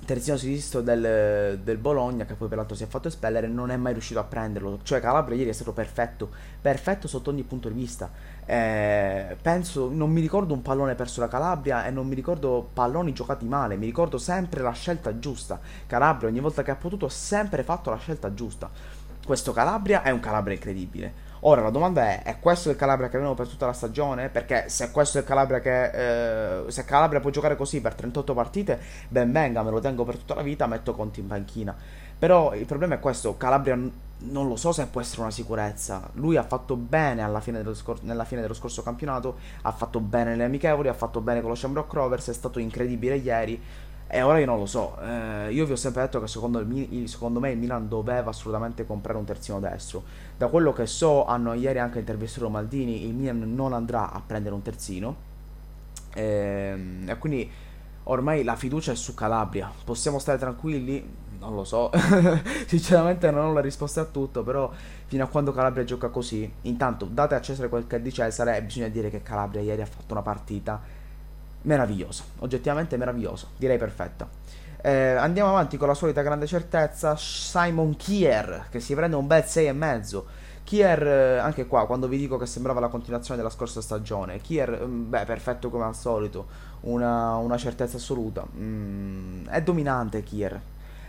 terzino 0.04 0.38
sinistro 0.38 0.82
del, 0.82 1.60
del, 1.62 1.78
Bologna, 1.78 2.26
che 2.26 2.34
poi 2.34 2.48
peraltro 2.48 2.76
si 2.76 2.82
è 2.82 2.88
fatto 2.88 3.08
espellere, 3.08 3.46
non 3.46 3.70
è 3.70 3.78
mai 3.78 3.94
riuscito 3.94 4.20
a 4.20 4.24
prenderlo. 4.24 4.80
Cioè 4.82 5.00
Calabria 5.00 5.38
ieri 5.38 5.52
è 5.52 5.54
stato 5.54 5.72
perfetto, 5.72 6.32
perfetto 6.60 7.08
sotto 7.08 7.30
ogni 7.30 7.44
punto 7.44 7.68
di 7.68 7.76
vista. 7.76 8.10
Eh, 8.44 9.38
penso, 9.40 9.88
non 9.92 10.10
mi 10.10 10.20
ricordo 10.20 10.56
un 10.56 10.64
pallone 10.64 10.96
perso 10.96 11.20
da 11.20 11.28
Calabria 11.28 11.86
e 11.86 11.92
non 11.92 12.08
mi 12.08 12.16
ricordo 12.16 12.68
palloni 12.74 13.14
giocati 13.14 13.46
male, 13.46 13.76
mi 13.76 13.86
ricordo 13.86 14.18
sempre 14.18 14.64
la 14.64 14.72
scelta 14.72 15.20
giusta. 15.20 15.60
Calabria 15.86 16.28
ogni 16.28 16.40
volta 16.40 16.64
che 16.64 16.72
ha 16.72 16.76
potuto 16.76 17.06
ha 17.06 17.12
sempre 17.12 17.62
fatto 17.62 17.92
la 17.92 17.98
scelta 17.98 18.34
giusta. 18.34 18.68
Questo 19.24 19.54
Calabria 19.54 20.02
è 20.02 20.10
un 20.10 20.20
Calabria 20.20 20.56
incredibile. 20.56 21.28
Ora 21.42 21.62
la 21.62 21.70
domanda 21.70 22.02
è: 22.04 22.24
è 22.24 22.40
questo 22.40 22.70
il 22.70 22.76
Calabria 22.76 23.08
che 23.08 23.16
avevamo 23.16 23.36
per 23.36 23.48
tutta 23.48 23.66
la 23.66 23.74
stagione? 23.74 24.30
Perché 24.30 24.66
se 24.68 24.92
questo 24.92 25.18
è 25.18 25.22
il 25.22 25.28
Calabria 25.28 25.60
che. 25.60 26.66
Eh, 26.66 26.72
se 26.72 26.86
Calabria 26.86 27.20
può 27.20 27.30
giocare 27.30 27.56
così 27.56 27.82
per 27.82 27.94
38 27.96 28.34
partite, 28.34 28.80
ben 29.08 29.32
venga, 29.32 29.64
me 29.64 29.72
lo 29.72 29.80
tengo 29.80 30.04
per 30.04 30.18
tutta 30.18 30.36
la 30.36 30.42
vita, 30.42 30.68
metto 30.68 30.94
conti 30.94 31.20
in 31.20 31.28
panchina. 31.28 31.76
Però 32.18 32.54
il 32.54 32.66
problema 32.66 32.96
è 32.96 33.00
questo: 33.00 33.38
Calabria 33.38 33.78
non 34.22 34.48
lo 34.50 34.58
so 34.58 34.74
se 34.74 34.86
può 34.88 35.00
essere 35.00 35.22
una 35.22 35.32
sicurezza. 35.32 36.10
Lui 36.14 36.36
ha 36.36 36.44
fatto 36.44 36.76
bene 36.76 37.24
fine 37.40 37.64
scor- 37.74 38.02
nella 38.02 38.26
fine 38.26 38.42
dello 38.42 38.54
scorso 38.54 38.84
campionato, 38.84 39.38
ha 39.62 39.72
fatto 39.72 40.00
bene 40.00 40.32
nelle 40.32 40.44
amichevoli, 40.44 40.90
ha 40.90 40.94
fatto 40.94 41.22
bene 41.22 41.40
con 41.40 41.50
lo 41.50 41.56
Shamrock 41.56 41.94
Rovers, 41.94 42.30
è 42.30 42.34
stato 42.34 42.60
incredibile 42.60 43.16
ieri. 43.16 43.62
E 44.12 44.24
ora 44.24 44.40
io 44.40 44.48
non 44.48 44.58
lo 44.58 44.66
so. 44.66 44.98
Eh, 45.02 45.54
io 45.54 45.68
vi 45.68 45.74
ho 45.74 45.76
sempre 45.76 46.02
detto 46.02 46.20
che 46.20 46.26
secondo, 46.26 46.60
il, 46.60 47.08
secondo, 47.08 47.40
me 47.40 47.52
il 47.52 47.60
Milan 47.60 47.88
doveva 47.88 48.32
assolutamente 48.32 48.84
comprare 48.84 49.20
un 49.20 49.24
terzino 49.24 49.60
destro. 49.60 50.04
Da 50.36 50.48
quello 50.48 50.74
che 50.74 50.88
so, 50.88 51.26
hanno 51.26 51.54
ieri 51.54 51.78
anche 51.78 52.00
intervistato 52.00 52.50
Maldini, 52.50 53.06
il 53.06 53.14
Milan 53.14 53.54
non 53.54 53.72
andrà 53.72 54.12
a 54.12 54.20
prendere 54.26 54.56
un 54.56 54.64
terzino. 54.64 55.16
Eh, 56.16 57.04
e 57.06 57.18
quindi 57.20 57.52
ormai 58.06 58.44
la 58.44 58.56
fiducia 58.56 58.94
è 58.94 58.96
su 58.96 59.14
Calabria. 59.14 59.72
Possiamo 59.86 60.18
stare 60.18 60.40
tranquilli? 60.40 61.18
Non 61.38 61.54
lo 61.54 61.64
so. 61.64 61.92
Sinceramente 62.66 63.30
non 63.30 63.46
ho 63.46 63.54
la 63.54 63.62
risposta 63.62 64.02
a 64.02 64.06
tutto, 64.06 64.42
però 64.42 64.72
fino 65.06 65.24
a 65.24 65.28
quando 65.28 65.54
Calabria 65.54 65.84
gioca 65.84 66.10
così, 66.10 66.52
intanto 66.64 67.06
date 67.06 67.36
a 67.36 67.42
Cesare 67.42 67.70
quel 67.70 67.86
che 67.86 67.98
è 67.98 68.02
di 68.02 68.12
Cesare 68.12 68.58
e 68.58 68.64
bisogna 68.64 68.88
dire 68.88 69.12
che 69.12 69.22
Calabria 69.22 69.62
ieri 69.62 69.84
ha 69.84 69.86
fatto 69.86 70.14
una 70.14 70.24
partita 70.24 70.98
meravigliosa, 71.64 72.24
oggettivamente 72.40 72.98
meravigliosa, 72.98 73.48
direi 73.58 73.78
perfetta. 73.78 74.28
Eh, 74.82 74.92
andiamo 74.92 75.50
avanti 75.50 75.76
con 75.76 75.88
la 75.88 75.94
solita 75.94 76.22
grande 76.22 76.48
certezza, 76.48 77.16
Simon 77.18 77.98
Kier 77.98 78.68
che 78.70 78.80
si 78.80 78.94
prende 78.94 79.16
un 79.16 79.28
bel 79.28 79.44
6,5. 79.44 80.24
Kier, 80.64 81.08
eh, 81.08 81.38
anche 81.40 81.66
qua, 81.66 81.88
quando 81.88 82.08
vi 82.08 82.18
dico 82.18 82.38
che 82.38 82.46
sembrava 82.46 82.80
la 82.80 82.90
continuazione 82.90 83.38
della 83.38 83.50
scorsa 83.50 83.82
stagione, 83.82 84.40
Kier, 84.40 84.86
mm, 84.86 85.10
beh, 85.10 85.26
perfetto 85.26 85.70
come 85.70 85.86
al 85.86 85.96
solito, 85.96 86.46
una, 86.82 87.36
una 87.36 87.58
certezza 87.58 87.98
assoluta. 87.98 88.46
Mm, 88.56 89.48
è 89.48 89.62
dominante 89.64 90.22
Kier, 90.22 90.62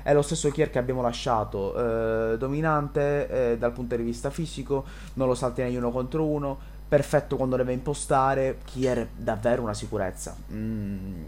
è 0.02 0.14
lo 0.14 0.22
stesso 0.22 0.50
Kier 0.50 0.70
che 0.70 0.78
abbiamo 0.78 1.02
lasciato, 1.02 2.32
eh, 2.32 2.38
dominante 2.38 3.28
eh, 3.52 3.58
dal 3.58 3.72
punto 3.72 3.96
di 3.96 4.02
vista 4.02 4.30
fisico, 4.30 4.84
non 5.14 5.28
lo 5.28 5.34
salti 5.34 5.62
negli 5.62 5.76
uno 5.76 5.90
contro 5.90 6.24
uno, 6.24 6.58
perfetto 6.90 7.36
quando 7.36 7.54
deve 7.54 7.72
impostare, 7.72 8.58
Kier 8.64 9.06
davvero 9.14 9.62
una 9.62 9.74
sicurezza. 9.74 10.36
Mm, 10.52 11.22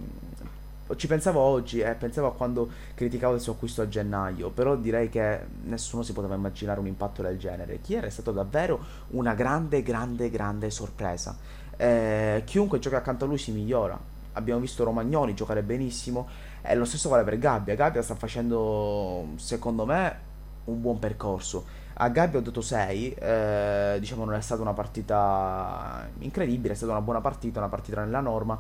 ci 0.97 1.07
pensavo 1.07 1.39
oggi 1.39 1.79
eh, 1.79 1.95
pensavo 1.95 2.27
a 2.27 2.35
quando 2.35 2.69
criticavo 2.95 3.37
il 3.37 3.41
suo 3.41 3.53
acquisto 3.53 3.81
a 3.81 3.87
gennaio, 3.87 4.51
però 4.51 4.75
direi 4.75 5.09
che 5.09 5.39
nessuno 5.63 6.03
si 6.03 6.13
poteva 6.13 6.35
immaginare 6.35 6.81
un 6.81 6.89
impatto 6.89 7.23
del 7.23 7.39
genere. 7.39 7.81
Kier 7.81 8.07
è 8.07 8.11
stato 8.11 8.33
davvero 8.33 8.85
una 9.11 9.35
grande, 9.35 9.85
grande, 9.85 10.31
grande 10.31 10.69
sorpresa. 10.69 11.37
Eh, 11.77 12.43
chiunque 12.45 12.81
gioca 12.81 12.97
accanto 12.97 13.25
a 13.25 13.29
lui 13.29 13.39
si 13.39 13.53
migliora. 13.53 13.97
Abbiamo 14.33 14.59
visto 14.59 14.83
Romagnoli 14.83 15.33
giocare 15.33 15.63
benissimo 15.63 16.27
e 16.61 16.75
lo 16.75 16.85
stesso 16.85 17.09
vale 17.09 17.23
per 17.23 17.39
Gabbia. 17.39 17.77
Gabbia 17.77 18.03
sta 18.03 18.17
facendo, 18.17 19.29
secondo 19.37 19.87
me, 19.87 20.31
un 20.65 20.81
buon 20.81 20.99
percorso 20.99 21.82
a 21.95 22.09
Gabbia 22.09 22.39
ho 22.39 22.43
dato 22.43 22.61
6, 22.61 23.15
eh, 23.15 23.97
diciamo 24.01 24.25
non 24.25 24.35
è 24.35 24.41
stata 24.41 24.63
una 24.63 24.73
partita 24.73 26.09
incredibile, 26.19 26.73
è 26.75 26.77
stata 26.77 26.93
una 26.93 27.01
buona 27.01 27.21
partita, 27.21 27.59
una 27.59 27.69
partita 27.69 28.03
nella 28.03 28.21
norma. 28.21 28.59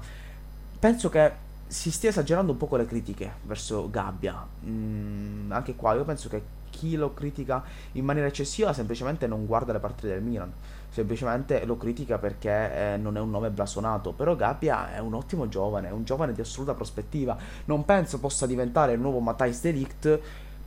Penso 0.78 1.08
che 1.08 1.50
si 1.66 1.90
stia 1.90 2.10
esagerando 2.10 2.52
un 2.52 2.58
po' 2.58 2.66
con 2.66 2.78
le 2.78 2.86
critiche 2.86 3.32
verso 3.42 3.88
Gabbia. 3.90 4.46
Mm, 4.66 5.50
anche 5.52 5.74
qua 5.74 5.94
io 5.94 6.04
penso 6.04 6.28
che 6.28 6.60
chi 6.68 6.96
lo 6.96 7.14
critica 7.14 7.62
in 7.92 8.04
maniera 8.04 8.26
eccessiva 8.26 8.72
semplicemente 8.72 9.26
non 9.26 9.46
guarda 9.46 9.72
le 9.72 9.78
partite 9.78 10.08
del 10.08 10.22
Milan, 10.22 10.52
semplicemente 10.88 11.64
lo 11.64 11.76
critica 11.76 12.18
perché 12.18 12.94
eh, 12.94 12.96
non 12.96 13.16
è 13.16 13.20
un 13.20 13.30
nome 13.30 13.50
blasonato, 13.50 14.12
però 14.12 14.34
Gabbia 14.34 14.94
è 14.94 14.98
un 14.98 15.14
ottimo 15.14 15.48
giovane, 15.48 15.88
è 15.88 15.92
un 15.92 16.04
giovane 16.04 16.32
di 16.32 16.40
assoluta 16.40 16.74
prospettiva, 16.74 17.36
non 17.66 17.84
penso 17.84 18.18
possa 18.18 18.46
diventare 18.46 18.92
il 18.92 19.00
nuovo 19.00 19.20
Matthijs 19.20 19.60
Delict 19.60 20.20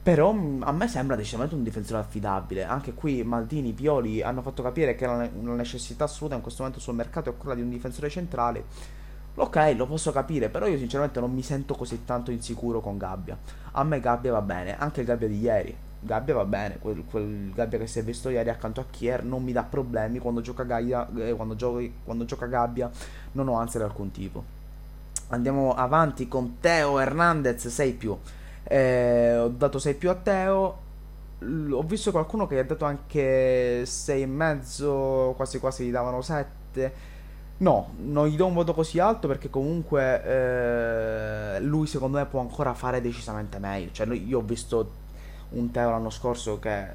però 0.05 0.31
mm, 0.33 0.61
a 0.61 0.71
me 0.71 0.87
sembra 0.87 1.15
decisamente 1.15 1.55
un 1.55 1.63
difensore 1.63 1.99
affidabile. 1.99 2.63
Anche 2.63 2.93
qui 2.93 3.23
Maldini, 3.23 3.73
Pioli 3.73 4.21
hanno 4.21 4.43
fatto 4.43 4.61
capire 4.61 4.93
che 4.93 5.07
la, 5.07 5.27
necessità 5.55 6.03
assoluta 6.03 6.35
in 6.35 6.43
questo 6.43 6.61
momento 6.61 6.79
sul 6.79 6.93
mercato 6.93 7.31
è 7.31 7.35
quella 7.35 7.55
di 7.55 7.63
un 7.63 7.71
difensore 7.71 8.07
centrale. 8.07 8.65
Ok, 9.33 9.73
lo 9.75 9.87
posso 9.87 10.11
capire, 10.11 10.49
però 10.49 10.67
io 10.67 10.77
sinceramente 10.77 11.19
non 11.19 11.33
mi 11.33 11.41
sento 11.41 11.73
così 11.73 12.05
tanto 12.05 12.29
insicuro 12.29 12.81
con 12.81 12.99
Gabbia. 12.99 13.35
A 13.71 13.83
me 13.83 13.99
Gabbia 13.99 14.31
va 14.31 14.43
bene, 14.43 14.77
anche 14.77 14.99
il 14.99 15.07
Gabbia 15.07 15.27
di 15.27 15.39
ieri. 15.39 15.75
Gabbia 16.01 16.35
va 16.35 16.45
bene, 16.45 16.77
quel, 16.77 17.03
quel 17.09 17.51
Gabbia 17.51 17.79
che 17.79 17.87
si 17.87 17.97
è 17.97 18.03
visto 18.03 18.29
ieri 18.29 18.49
accanto 18.49 18.81
a 18.81 18.85
Kier 18.87 19.23
non 19.23 19.43
mi 19.43 19.53
dà 19.53 19.63
problemi 19.63 20.19
quando 20.19 20.41
gioca, 20.41 20.61
Gaia, 20.61 21.09
eh, 21.17 21.33
quando, 21.33 21.55
giochi, 21.55 21.91
quando 22.03 22.25
gioca 22.25 22.45
Gabbia, 22.45 22.91
non 23.31 23.47
ho 23.47 23.55
ansia 23.55 23.79
di 23.79 23.85
alcun 23.87 24.11
tipo. 24.11 24.43
Andiamo 25.29 25.73
avanti 25.73 26.27
con 26.27 26.57
Teo 26.59 26.99
Hernandez 26.99 27.67
6 27.67 27.93
più. 27.93 28.15
Eh, 28.67 29.37
ho 29.37 29.49
dato 29.49 29.79
6 29.79 29.93
più 29.95 30.09
a 30.09 30.15
Teo. 30.15 30.83
Ho 31.71 31.83
visto 31.83 32.11
qualcuno 32.11 32.47
che 32.47 32.59
ha 32.59 32.63
dato 32.63 32.85
anche 32.85 33.83
6,5, 33.83 35.35
quasi 35.35 35.59
quasi 35.59 35.85
gli 35.85 35.91
davano 35.91 36.21
7. 36.21 37.13
No, 37.57 37.93
non 37.99 38.27
gli 38.27 38.35
do 38.35 38.47
un 38.47 38.53
voto 38.53 38.73
così 38.73 38.99
alto 38.99 39.27
perché 39.27 39.49
comunque 39.49 40.23
eh, 41.55 41.59
lui 41.61 41.87
secondo 41.87 42.17
me 42.17 42.25
può 42.25 42.41
ancora 42.41 42.73
fare 42.73 43.01
decisamente 43.01 43.59
meglio. 43.59 43.91
Cioè, 43.91 44.07
io 44.13 44.39
ho 44.39 44.41
visto 44.41 45.03
un 45.49 45.71
Teo 45.71 45.89
l'anno 45.89 46.09
scorso 46.09 46.59
che 46.59 46.79
eh, 46.79 46.89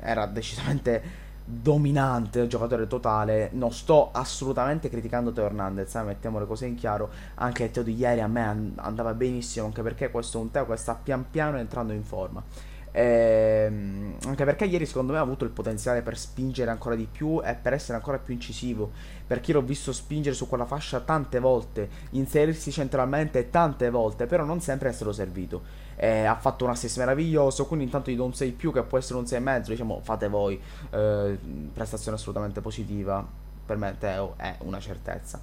era 0.00 0.26
decisamente 0.26 1.24
dominante, 1.46 2.46
giocatore 2.48 2.86
totale. 2.86 3.50
Non 3.52 3.72
sto 3.72 4.10
assolutamente 4.12 4.90
criticando 4.90 5.32
Teo 5.32 5.46
Hernandez, 5.46 5.94
eh, 5.94 6.02
mettiamo 6.02 6.38
le 6.38 6.46
cose 6.46 6.66
in 6.66 6.74
chiaro. 6.74 7.08
Anche 7.36 7.64
il 7.64 7.70
Teo 7.70 7.82
di 7.82 7.94
ieri 7.94 8.20
a 8.20 8.26
me 8.26 8.72
andava 8.76 9.14
benissimo, 9.14 9.66
anche 9.66 9.82
perché 9.82 10.10
questo 10.10 10.38
è 10.38 10.40
un 10.42 10.50
Teo 10.50 10.66
che 10.66 10.76
sta 10.76 10.98
pian 11.00 11.24
piano 11.30 11.56
entrando 11.58 11.92
in 11.92 12.04
forma. 12.04 12.42
Ehm, 12.98 14.16
anche 14.24 14.44
perché 14.44 14.64
ieri 14.64 14.86
secondo 14.86 15.12
me 15.12 15.18
ha 15.18 15.22
avuto 15.22 15.44
il 15.44 15.50
potenziale 15.50 16.00
per 16.00 16.16
spingere 16.16 16.70
ancora 16.70 16.94
di 16.94 17.06
più 17.10 17.42
e 17.44 17.54
per 17.54 17.74
essere 17.74 17.98
ancora 17.98 18.18
più 18.18 18.32
incisivo. 18.32 18.90
Perché 19.26 19.52
l'ho 19.52 19.62
visto 19.62 19.92
spingere 19.92 20.34
su 20.34 20.48
quella 20.48 20.64
fascia 20.64 21.00
tante 21.00 21.38
volte, 21.38 21.88
inserirsi 22.10 22.70
centralmente 22.70 23.50
tante 23.50 23.90
volte, 23.90 24.26
però 24.26 24.44
non 24.44 24.60
sempre 24.60 24.88
essere 24.88 25.12
servito 25.12 25.84
eh, 25.96 26.24
ha 26.24 26.36
fatto 26.36 26.64
un 26.64 26.70
assist 26.70 26.98
meraviglioso, 26.98 27.66
quindi 27.66 27.86
intanto 27.86 28.10
gli 28.10 28.16
do 28.16 28.24
un 28.24 28.34
6 28.34 28.52
più 28.52 28.72
che 28.72 28.82
può 28.82 28.98
essere 28.98 29.18
un 29.18 29.24
6,5, 29.24 29.68
diciamo 29.68 30.00
fate 30.02 30.28
voi, 30.28 30.60
eh, 30.90 31.38
prestazione 31.72 32.16
assolutamente 32.16 32.60
positiva, 32.60 33.26
per 33.64 33.76
me 33.76 33.96
Teo 33.98 34.34
è 34.36 34.56
una 34.60 34.78
certezza. 34.78 35.40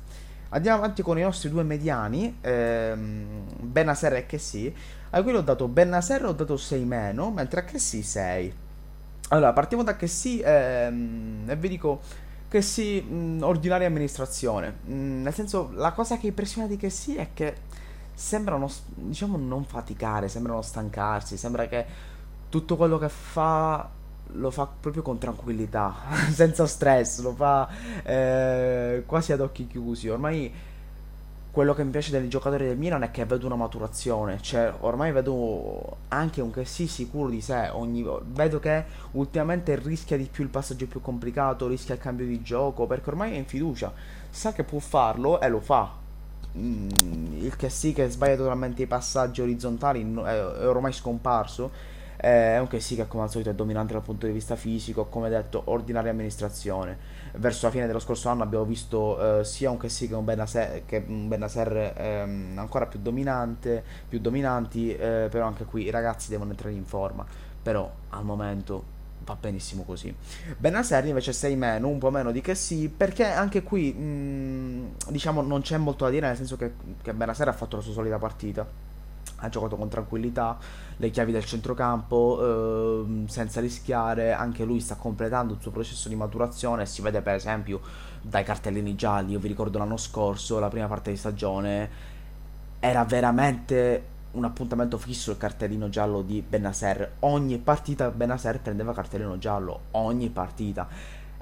Andiamo 0.53 0.77
avanti 0.77 1.01
con 1.01 1.17
i 1.17 1.21
nostri 1.21 1.49
due 1.49 1.63
mediani, 1.63 2.37
ehm, 2.39 3.43
Benaser 3.59 4.13
e 4.13 4.25
Chessy, 4.27 4.71
a 5.09 5.23
cui 5.23 5.33
ho 5.33 5.41
dato 5.41 5.67
Benaser 5.67 6.25
ho 6.25 6.31
dato 6.31 6.57
6 6.57 6.85
meno, 6.85 7.31
mentre 7.31 7.61
a 7.61 7.63
Chessy 7.63 8.03
6. 8.03 8.53
Allora, 9.29 9.51
partiamo 9.51 9.81
da 9.81 9.95
Chessy 9.95 10.41
ehm, 10.45 11.45
e 11.47 11.55
vi 11.55 11.69
dico 11.69 12.01
che 12.47 12.61
sì, 12.61 13.03
ordinaria 13.41 13.87
amministrazione. 13.87 14.75
Mh, 14.85 15.21
nel 15.23 15.33
senso, 15.33 15.71
la 15.73 15.91
cosa 15.91 16.17
che 16.17 16.27
impressiona 16.27 16.67
di 16.67 16.77
che 16.77 16.91
sì 16.91 17.15
è 17.15 17.29
che 17.33 17.55
sembrano, 18.13 18.69
diciamo, 18.93 19.37
non 19.37 19.65
faticare, 19.65 20.27
sembrano 20.27 20.61
stancarsi, 20.61 21.35
sembra 21.35 21.67
che 21.67 21.85
tutto 22.49 22.77
quello 22.77 22.99
che 22.99 23.09
fa 23.09 23.89
lo 24.33 24.51
fa 24.51 24.67
proprio 24.67 25.01
con 25.01 25.17
tranquillità, 25.17 25.95
senza 26.31 26.65
stress, 26.65 27.21
lo 27.21 27.33
fa 27.33 27.69
eh, 28.03 29.03
quasi 29.05 29.31
ad 29.31 29.41
occhi 29.41 29.67
chiusi. 29.67 30.09
Ormai 30.09 30.51
quello 31.51 31.75
che 31.75 31.83
mi 31.83 31.91
piace 31.91 32.11
dei 32.11 32.27
giocatori 32.29 32.65
del 32.65 32.77
Milan 32.77 33.03
è 33.03 33.11
che 33.11 33.25
vedo 33.25 33.45
una 33.45 33.55
maturazione, 33.55 34.41
cioè 34.41 34.73
ormai 34.79 35.11
vedo 35.11 35.97
anche 36.07 36.41
un 36.41 36.51
che 36.51 36.65
sì 36.65 36.87
sicuro 36.87 37.29
di 37.29 37.41
sé, 37.41 37.69
ogni, 37.71 38.03
vedo 38.31 38.59
che 38.59 38.83
ultimamente 39.11 39.75
rischia 39.75 40.17
di 40.17 40.27
più 40.31 40.43
il 40.43 40.49
passaggio 40.49 40.87
più 40.87 40.99
complicato, 40.99 41.67
rischia 41.67 41.93
il 41.93 42.01
cambio 42.01 42.25
di 42.25 42.41
gioco, 42.41 42.87
perché 42.87 43.09
ormai 43.11 43.33
è 43.33 43.37
in 43.37 43.45
fiducia, 43.45 43.93
sa 44.31 44.51
che 44.51 44.63
può 44.63 44.79
farlo 44.79 45.39
e 45.39 45.47
lo 45.47 45.59
fa, 45.59 46.01
Mm, 46.55 46.89
il 47.41 47.55
che 47.55 47.69
sì 47.69 47.93
che 47.93 48.07
sbaglia 48.09 48.35
totalmente 48.35 48.83
i 48.83 48.87
passaggi 48.87 49.41
orizzontali 49.41 50.01
è 50.23 50.67
ormai 50.67 50.93
scomparso 50.93 51.71
è 52.17 52.57
un 52.59 52.79
sì 52.79 52.95
che 52.95 53.07
come 53.07 53.23
al 53.23 53.29
solito 53.29 53.49
è 53.49 53.53
dominante 53.53 53.93
dal 53.93 54.01
punto 54.01 54.25
di 54.25 54.31
vista 54.31 54.55
fisico, 54.55 55.05
come 55.05 55.29
detto, 55.29 55.63
ordinaria 55.65 56.11
amministrazione. 56.11 56.97
Verso 57.35 57.65
la 57.65 57.71
fine 57.71 57.87
dello 57.87 57.99
scorso 57.99 58.29
anno 58.29 58.43
abbiamo 58.43 58.65
visto 58.65 59.39
eh, 59.39 59.43
sia 59.43 59.69
un 59.71 59.79
sì 59.89 60.07
che 60.07 60.13
un 60.13 60.23
Benaser, 60.23 60.83
che 60.85 61.03
un 61.07 61.27
Benaser 61.27 61.93
ehm, 61.97 62.57
ancora 62.57 62.85
più 62.85 62.99
dominante, 62.99 63.83
più 64.07 64.19
dominanti, 64.19 64.95
eh, 64.95 65.27
però 65.29 65.47
anche 65.47 65.65
qui 65.65 65.83
i 65.83 65.89
ragazzi 65.89 66.29
devono 66.29 66.51
entrare 66.51 66.73
in 66.73 66.85
forma. 66.85 67.25
Però 67.61 67.91
al 68.09 68.23
momento 68.23 68.91
va 69.25 69.35
benissimo 69.39 69.83
così. 69.83 70.13
Benaser 70.57 71.05
invece 71.05 71.33
6 71.33 71.55
meno, 71.55 71.87
un 71.87 71.97
po' 71.97 72.11
meno 72.11 72.31
di 72.31 72.41
che 72.41 72.55
sì, 72.55 72.89
perché 72.89 73.25
anche 73.25 73.63
qui 73.63 73.91
mh, 73.93 75.09
diciamo 75.09 75.41
non 75.41 75.61
c'è 75.61 75.77
molto 75.77 76.05
da 76.05 76.11
dire, 76.11 76.27
nel 76.27 76.35
senso 76.35 76.55
che, 76.57 76.73
che 77.01 77.13
Benaser 77.13 77.47
ha 77.47 77.53
fatto 77.53 77.77
la 77.77 77.81
sua 77.81 77.93
solita 77.93 78.17
partita. 78.17 78.91
Ha 79.37 79.49
giocato 79.49 79.75
con 79.75 79.89
tranquillità, 79.89 80.57
le 80.97 81.09
chiavi 81.09 81.31
del 81.31 81.45
centrocampo, 81.45 83.05
eh, 83.05 83.23
senza 83.27 83.59
rischiare, 83.59 84.31
anche 84.31 84.63
lui 84.63 84.79
sta 84.79 84.95
completando 84.95 85.53
il 85.53 85.59
suo 85.61 85.71
processo 85.71 86.07
di 86.09 86.15
maturazione, 86.15 86.85
si 86.85 87.01
vede 87.01 87.21
per 87.21 87.35
esempio 87.35 87.81
dai 88.21 88.43
cartellini 88.43 88.95
gialli, 88.95 89.33
io 89.33 89.39
vi 89.39 89.49
ricordo 89.49 89.77
l'anno 89.77 89.97
scorso, 89.97 90.59
la 90.59 90.69
prima 90.69 90.87
parte 90.87 91.11
di 91.11 91.17
stagione, 91.17 91.89
era 92.79 93.03
veramente 93.03 94.11
un 94.31 94.45
appuntamento 94.45 94.97
fisso 94.97 95.31
il 95.31 95.37
cartellino 95.37 95.89
giallo 95.89 96.21
di 96.21 96.41
Benaser. 96.41 97.15
Ogni 97.19 97.57
partita 97.57 98.09
Benaser 98.09 98.59
prendeva 98.61 98.93
cartellino 98.93 99.37
giallo, 99.37 99.81
ogni 99.91 100.29
partita. 100.29 100.87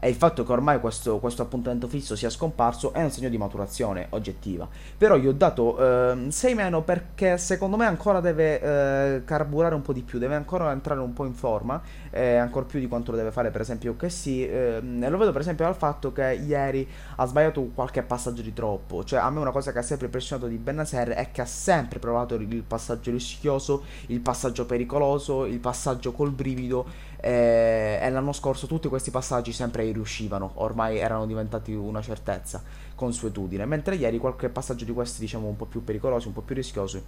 E 0.04 0.10
il 0.10 0.16
fatto 0.16 0.44
che 0.44 0.52
ormai 0.52 0.80
questo, 0.80 1.20
questo, 1.20 1.44
appuntamento 1.44 1.88
fisso 1.88 2.16
sia 2.16 2.32
scomparso 2.32 2.92
è 2.92 3.04
un 3.04 3.12
segno 3.12 3.30
di 3.30 3.38
maturazione 3.38 4.08
oggettiva. 4.10 4.68
Però 4.98 5.16
gli 5.16 5.28
ho 5.28 5.32
dato 5.32 5.78
eh, 5.78 6.32
6 6.32 6.56
meno 6.56 6.82
perché 6.82 7.38
secondo 7.38 7.78
me 7.78 7.86
ancora 7.86 8.20
deve 8.20 8.60
eh, 8.60 9.24
carburare 9.26 9.76
un 9.76 9.84
po' 9.84 9.94
di 9.94 10.02
più, 10.02 10.18
deve 10.18 10.34
ancora 10.34 10.72
entrare 10.72 11.00
un 11.02 11.14
po' 11.14 11.26
in 11.26 11.36
forma, 11.36 11.80
eh, 12.12 12.36
ancora 12.36 12.66
più 12.66 12.80
di 12.80 12.88
quanto 12.88 13.12
lo 13.12 13.18
deve 13.18 13.32
fare 13.32 13.50
per 13.50 13.62
esempio 13.62 13.96
che 13.96 14.10
sì. 14.10 14.46
Eh, 14.46 14.80
lo 14.82 15.18
vedo 15.18 15.32
per 15.32 15.42
esempio 15.42 15.66
dal 15.66 15.76
fatto 15.76 16.12
che 16.12 16.34
ieri 16.34 16.88
ha 17.16 17.26
sbagliato 17.26 17.62
qualche 17.74 18.04
passaggio 18.04 18.42
di 18.42 18.54
troppo. 18.54 19.04
Cioè 19.04 19.20
a 19.20 19.30
me 19.30 19.40
una 19.40 19.52
cosa 19.52 19.72
che 19.72 19.80
ha 19.80 19.84
sempre 19.84 20.06
impressionato 20.06 20.48
di 20.48 20.58
Benaser 20.58 21.10
è 21.10 21.32
che 21.32 21.42
ha 21.42 21.46
sempre 21.46 22.00
provato 22.00 22.36
il 22.36 22.64
passaggio 22.64 23.12
rischioso, 23.12 23.84
il 24.08 24.20
passaggio 24.20 24.66
pericoloso, 24.66 25.46
il 25.46 25.60
passaggio 25.60 26.12
col 26.12 26.32
brivido 26.32 26.86
e, 27.18 28.00
e 28.02 28.10
l'anno 28.10 28.34
scorso 28.34 28.68
tutti 28.68 28.88
questi 28.88 29.12
passaggi 29.12 29.54
sempre 29.54 29.90
riuscivano, 29.92 30.52
ormai 30.56 30.98
erano 30.98 31.26
diventati 31.26 31.74
una 31.74 32.02
certezza, 32.02 32.62
consuetudine, 32.96 33.66
mentre 33.66 33.96
ieri 33.96 34.18
qualche 34.18 34.50
passaggio 34.50 34.86
di 34.86 34.92
questi 34.92 35.22
diciamo 35.22 35.48
un 35.48 35.56
po' 35.56 35.66
più 35.66 35.84
pericolosi, 35.84 36.28
un 36.28 36.34
po' 36.34 36.42
più 36.42 36.56
rischiosi, 36.56 37.02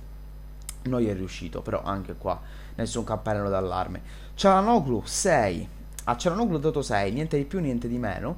non 0.83 1.01
gli 1.01 1.07
è 1.07 1.13
riuscito, 1.13 1.62
però 1.62 1.81
anche 1.83 2.15
qua 2.15 2.39
nessun 2.75 3.03
campanello 3.03 3.49
d'allarme. 3.49 4.01
Cialanoglu 4.35 5.01
6, 5.05 5.67
a 6.05 6.17
Cialanoglu 6.17 6.57
dato 6.57 6.81
6, 6.81 7.11
niente 7.11 7.37
di 7.37 7.45
più, 7.45 7.59
niente 7.59 7.87
di 7.87 7.97
meno, 7.97 8.35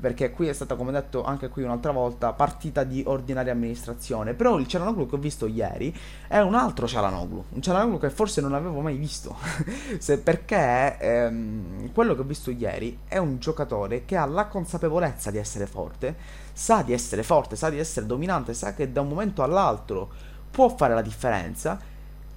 perché 0.00 0.30
qui 0.30 0.48
è 0.48 0.52
stata, 0.52 0.76
come 0.76 0.92
detto 0.92 1.24
anche 1.24 1.48
qui 1.48 1.62
un'altra 1.62 1.92
volta, 1.92 2.32
partita 2.32 2.84
di 2.84 3.02
ordinaria 3.06 3.52
amministrazione. 3.52 4.34
Però 4.34 4.58
il 4.58 4.66
Cialanoglu 4.66 5.08
che 5.08 5.14
ho 5.14 5.18
visto 5.18 5.46
ieri 5.46 5.94
è 6.26 6.40
un 6.40 6.54
altro 6.54 6.86
Cialanoglu, 6.86 7.44
un 7.50 7.62
Cialanoglu 7.62 7.98
che 7.98 8.10
forse 8.10 8.40
non 8.40 8.54
avevo 8.54 8.80
mai 8.80 8.96
visto. 8.96 9.36
Se 9.98 10.18
perché 10.18 10.98
ehm, 10.98 11.92
quello 11.92 12.14
che 12.14 12.22
ho 12.22 12.24
visto 12.24 12.50
ieri 12.50 13.00
è 13.06 13.18
un 13.18 13.38
giocatore 13.38 14.04
che 14.04 14.16
ha 14.16 14.24
la 14.24 14.46
consapevolezza 14.46 15.30
di 15.30 15.38
essere 15.38 15.66
forte, 15.66 16.16
sa 16.52 16.82
di 16.82 16.92
essere 16.92 17.22
forte, 17.22 17.56
sa 17.56 17.70
di 17.70 17.78
essere 17.78 18.06
dominante, 18.06 18.54
sa 18.54 18.74
che 18.74 18.90
da 18.90 19.02
un 19.02 19.08
momento 19.08 19.42
all'altro 19.42 20.10
può 20.50 20.68
fare 20.74 20.94
la 20.94 21.02
differenza 21.02 21.92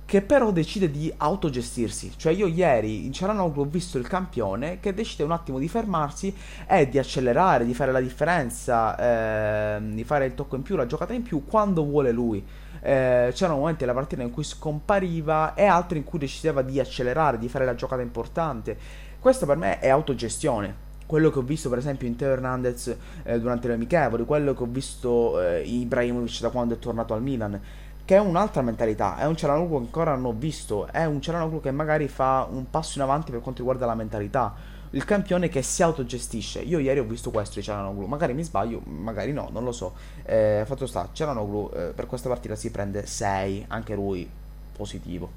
che 0.08 0.22
però 0.22 0.52
decide 0.52 0.90
di 0.90 1.14
autogestirsi. 1.18 2.14
Cioè 2.16 2.32
io 2.32 2.48
ieri 2.48 3.06
in 3.06 3.12
Cialanoglu 3.12 3.64
ho 3.64 3.66
visto 3.66 3.98
il 3.98 4.08
campione 4.08 4.80
che 4.80 4.94
decide 4.94 5.24
un 5.24 5.32
attimo 5.32 5.60
di 5.60 5.68
fermarsi 5.68 6.34
e 6.66 6.88
di 6.88 6.98
accelerare, 6.98 7.66
di 7.66 7.74
fare 7.74 7.92
la 7.92 8.00
differenza, 8.00 9.76
eh, 9.76 9.82
di 9.82 10.06
fare 10.06 10.26
il 10.26 10.34
tocco 10.34 10.56
in 10.56 10.62
più, 10.62 10.78
la 10.78 10.86
giocata 10.86 11.12
in 11.12 11.24
più 11.24 11.44
quando 11.44 11.84
vuole 11.84 12.14
lui. 12.14 12.42
Eh, 12.80 13.32
c'erano 13.34 13.58
momenti 13.58 13.80
della 13.80 13.94
partita 13.94 14.22
in 14.22 14.32
cui 14.32 14.46
scompariva 14.46 15.54
e 15.56 15.66
altri 15.66 15.98
in 15.98 16.06
cui 16.06 16.20
decideva 16.20 16.62
di 16.62 16.80
accelerare, 16.80 17.38
di 17.38 17.50
fare 17.50 17.66
la 17.66 17.76
giocata 17.76 18.02
importante. 18.02 18.78
Questo 19.20 19.46
per 19.46 19.58
me 19.58 19.80
è 19.80 19.90
autogestione 19.90 20.86
quello 21.08 21.32
che 21.32 21.40
ho 21.40 21.42
visto 21.42 21.70
per 21.70 21.78
esempio 21.78 22.06
in 22.06 22.18
Teo 22.18 22.34
Hernandez 22.34 22.96
eh, 23.24 23.40
durante 23.40 23.70
le 23.70 23.76
amichevoli, 23.76 24.26
quello 24.26 24.54
che 24.54 24.64
ho 24.64 24.68
visto 24.70 25.42
eh, 25.42 25.62
Ibrahimovic 25.62 26.42
da 26.42 26.50
quando 26.50 26.76
è 26.76 26.80
tornato 26.80 27.14
al 27.14 27.22
Milan 27.22 27.60
che 28.08 28.16
è 28.16 28.20
un'altra 28.20 28.62
mentalità, 28.62 29.18
è 29.18 29.26
un 29.26 29.36
Cialanoglu 29.36 29.80
che 29.80 29.84
ancora 29.84 30.16
non 30.16 30.26
ho 30.28 30.32
visto, 30.32 30.88
è 30.88 31.04
un 31.04 31.20
Cialanoglu 31.20 31.60
che 31.60 31.72
magari 31.72 32.08
fa 32.08 32.48
un 32.50 32.70
passo 32.70 33.00
in 33.00 33.04
avanti 33.04 33.32
per 33.32 33.42
quanto 33.42 33.60
riguarda 33.60 33.86
la 33.86 33.96
mentalità, 33.96 34.56
il 34.92 35.04
campione 35.04 35.50
che 35.50 35.62
si 35.62 35.84
autogestisce. 35.84 36.62
Io 36.62 36.80
ieri 36.80 37.00
ho 37.00 37.04
visto 37.04 37.32
questo 37.32 37.56
di 37.60 37.66
Cialanoglu, 37.66 38.06
magari 38.06 38.34
mi 38.34 38.44
sbaglio, 38.44 38.80
magari 38.86 39.34
no, 39.34 39.50
non 39.52 39.66
lo 39.66 39.74
so. 39.74 39.94
Eh, 40.24 40.64
fatto 40.66 40.88
sta, 40.88 41.10
Cialanoglu 41.12 41.72
eh, 41.74 41.82
per 41.94 42.06
questa 42.06 42.30
partita 42.30 42.56
si 42.56 42.72
prende 42.72 43.06
6, 43.06 43.66
anche 43.68 43.94
lui 43.94 44.26
positivo. 44.72 45.32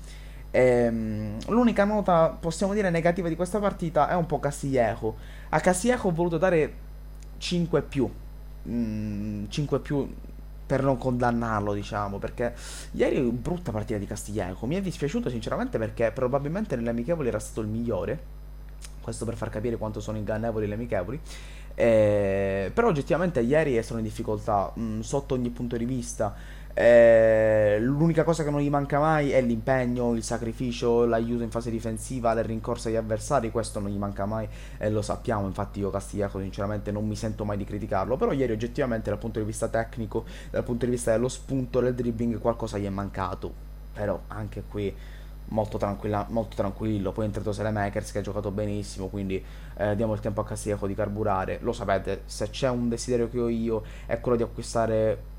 Ehm, 0.52 1.38
l'unica 1.48 1.82
nota, 1.82 2.28
possiamo 2.28 2.72
dire, 2.72 2.88
negativa 2.90 3.28
di 3.28 3.34
questa 3.34 3.58
partita 3.58 4.08
è 4.08 4.14
un 4.14 4.26
po' 4.26 4.38
Castillejo. 4.38 5.16
A 5.48 5.58
Castillejo 5.58 6.06
ho 6.06 6.12
voluto 6.12 6.38
dare 6.38 6.72
5 7.36 7.82
più. 7.82 8.08
Mm, 8.68 9.46
5 9.48 9.80
più 9.80 10.08
per 10.70 10.84
non 10.84 10.98
condannarlo, 10.98 11.72
diciamo, 11.72 12.18
perché 12.18 12.54
ieri 12.92 13.20
brutta 13.22 13.72
partita 13.72 13.98
di 13.98 14.06
Castiglieco, 14.06 14.66
mi 14.66 14.76
è 14.76 14.80
dispiaciuto 14.80 15.28
sinceramente 15.28 15.78
perché 15.78 16.12
probabilmente 16.12 16.76
nelle 16.76 16.90
amichevoli 16.90 17.26
era 17.26 17.40
stato 17.40 17.60
il 17.60 17.66
migliore, 17.66 18.16
questo 19.00 19.24
per 19.24 19.34
far 19.34 19.50
capire 19.50 19.76
quanto 19.76 19.98
sono 19.98 20.16
ingannevoli 20.16 20.68
le 20.68 20.74
amichevoli, 20.74 21.20
eh, 21.74 22.70
però 22.72 22.86
oggettivamente 22.86 23.40
ieri 23.40 23.82
sono 23.82 23.98
in 23.98 24.04
difficoltà 24.04 24.70
mh, 24.72 24.80
mm, 24.80 25.00
sotto 25.00 25.34
ogni 25.34 25.50
punto 25.50 25.76
di 25.76 25.84
vista, 25.84 26.36
eh, 26.74 27.78
l'unica 27.80 28.22
cosa 28.22 28.44
che 28.44 28.50
non 28.50 28.60
gli 28.60 28.70
manca 28.70 28.98
mai 28.98 29.30
è 29.30 29.40
l'impegno, 29.42 30.14
il 30.14 30.22
sacrificio, 30.22 31.04
l'aiuto 31.04 31.42
in 31.42 31.50
fase 31.50 31.70
difensiva, 31.70 32.32
le 32.32 32.42
rincorse 32.42 32.88
agli 32.88 32.96
avversari, 32.96 33.50
questo 33.50 33.80
non 33.80 33.90
gli 33.90 33.96
manca 33.96 34.24
mai 34.24 34.48
e 34.78 34.90
lo 34.90 35.02
sappiamo, 35.02 35.46
infatti 35.46 35.80
io 35.80 35.90
Castigliaco 35.90 36.40
sinceramente 36.40 36.92
non 36.92 37.06
mi 37.06 37.16
sento 37.16 37.44
mai 37.44 37.56
di 37.56 37.64
criticarlo, 37.64 38.16
però 38.16 38.32
ieri 38.32 38.52
oggettivamente 38.52 39.10
dal 39.10 39.18
punto 39.18 39.40
di 39.40 39.44
vista 39.44 39.68
tecnico, 39.68 40.24
dal 40.50 40.64
punto 40.64 40.84
di 40.84 40.92
vista 40.92 41.10
dello 41.10 41.28
spunto, 41.28 41.80
del 41.80 41.94
dribbling 41.94 42.38
qualcosa 42.38 42.78
gli 42.78 42.86
è 42.86 42.90
mancato, 42.90 43.52
però 43.92 44.20
anche 44.28 44.62
qui 44.68 44.94
molto, 45.48 45.78
molto 46.28 46.56
tranquillo, 46.56 47.12
poi 47.12 47.24
è 47.24 47.26
entrato 47.26 47.52
Selemakers 47.52 48.12
che 48.12 48.18
ha 48.18 48.22
giocato 48.22 48.50
benissimo, 48.50 49.08
quindi 49.08 49.42
eh, 49.76 49.96
diamo 49.96 50.14
il 50.14 50.20
tempo 50.20 50.40
a 50.40 50.44
Castigliaco 50.44 50.86
di 50.86 50.94
carburare, 50.94 51.58
lo 51.62 51.72
sapete, 51.72 52.22
se 52.26 52.48
c'è 52.50 52.68
un 52.68 52.88
desiderio 52.88 53.28
che 53.28 53.40
ho 53.40 53.48
io 53.48 53.82
è 54.06 54.20
quello 54.20 54.36
di 54.36 54.42
acquistare 54.42 55.29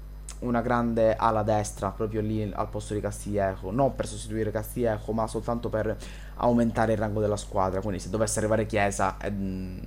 una 0.41 0.61
grande 0.61 1.15
ala 1.15 1.43
destra 1.43 1.89
proprio 1.89 2.21
lì 2.21 2.51
al 2.53 2.69
posto 2.69 2.93
di 2.93 2.99
Castillejo, 2.99 3.71
non 3.71 3.95
per 3.95 4.07
sostituire 4.07 4.51
Castillejo, 4.51 5.11
ma 5.11 5.27
soltanto 5.27 5.69
per 5.69 5.95
aumentare 6.35 6.93
il 6.93 6.97
rango 6.97 7.19
della 7.19 7.37
squadra. 7.37 7.81
Quindi, 7.81 7.99
se 7.99 8.09
dovesse 8.09 8.39
arrivare 8.39 8.65
Chiesa 8.65 9.17
e 9.17 9.31
mm, 9.31 9.79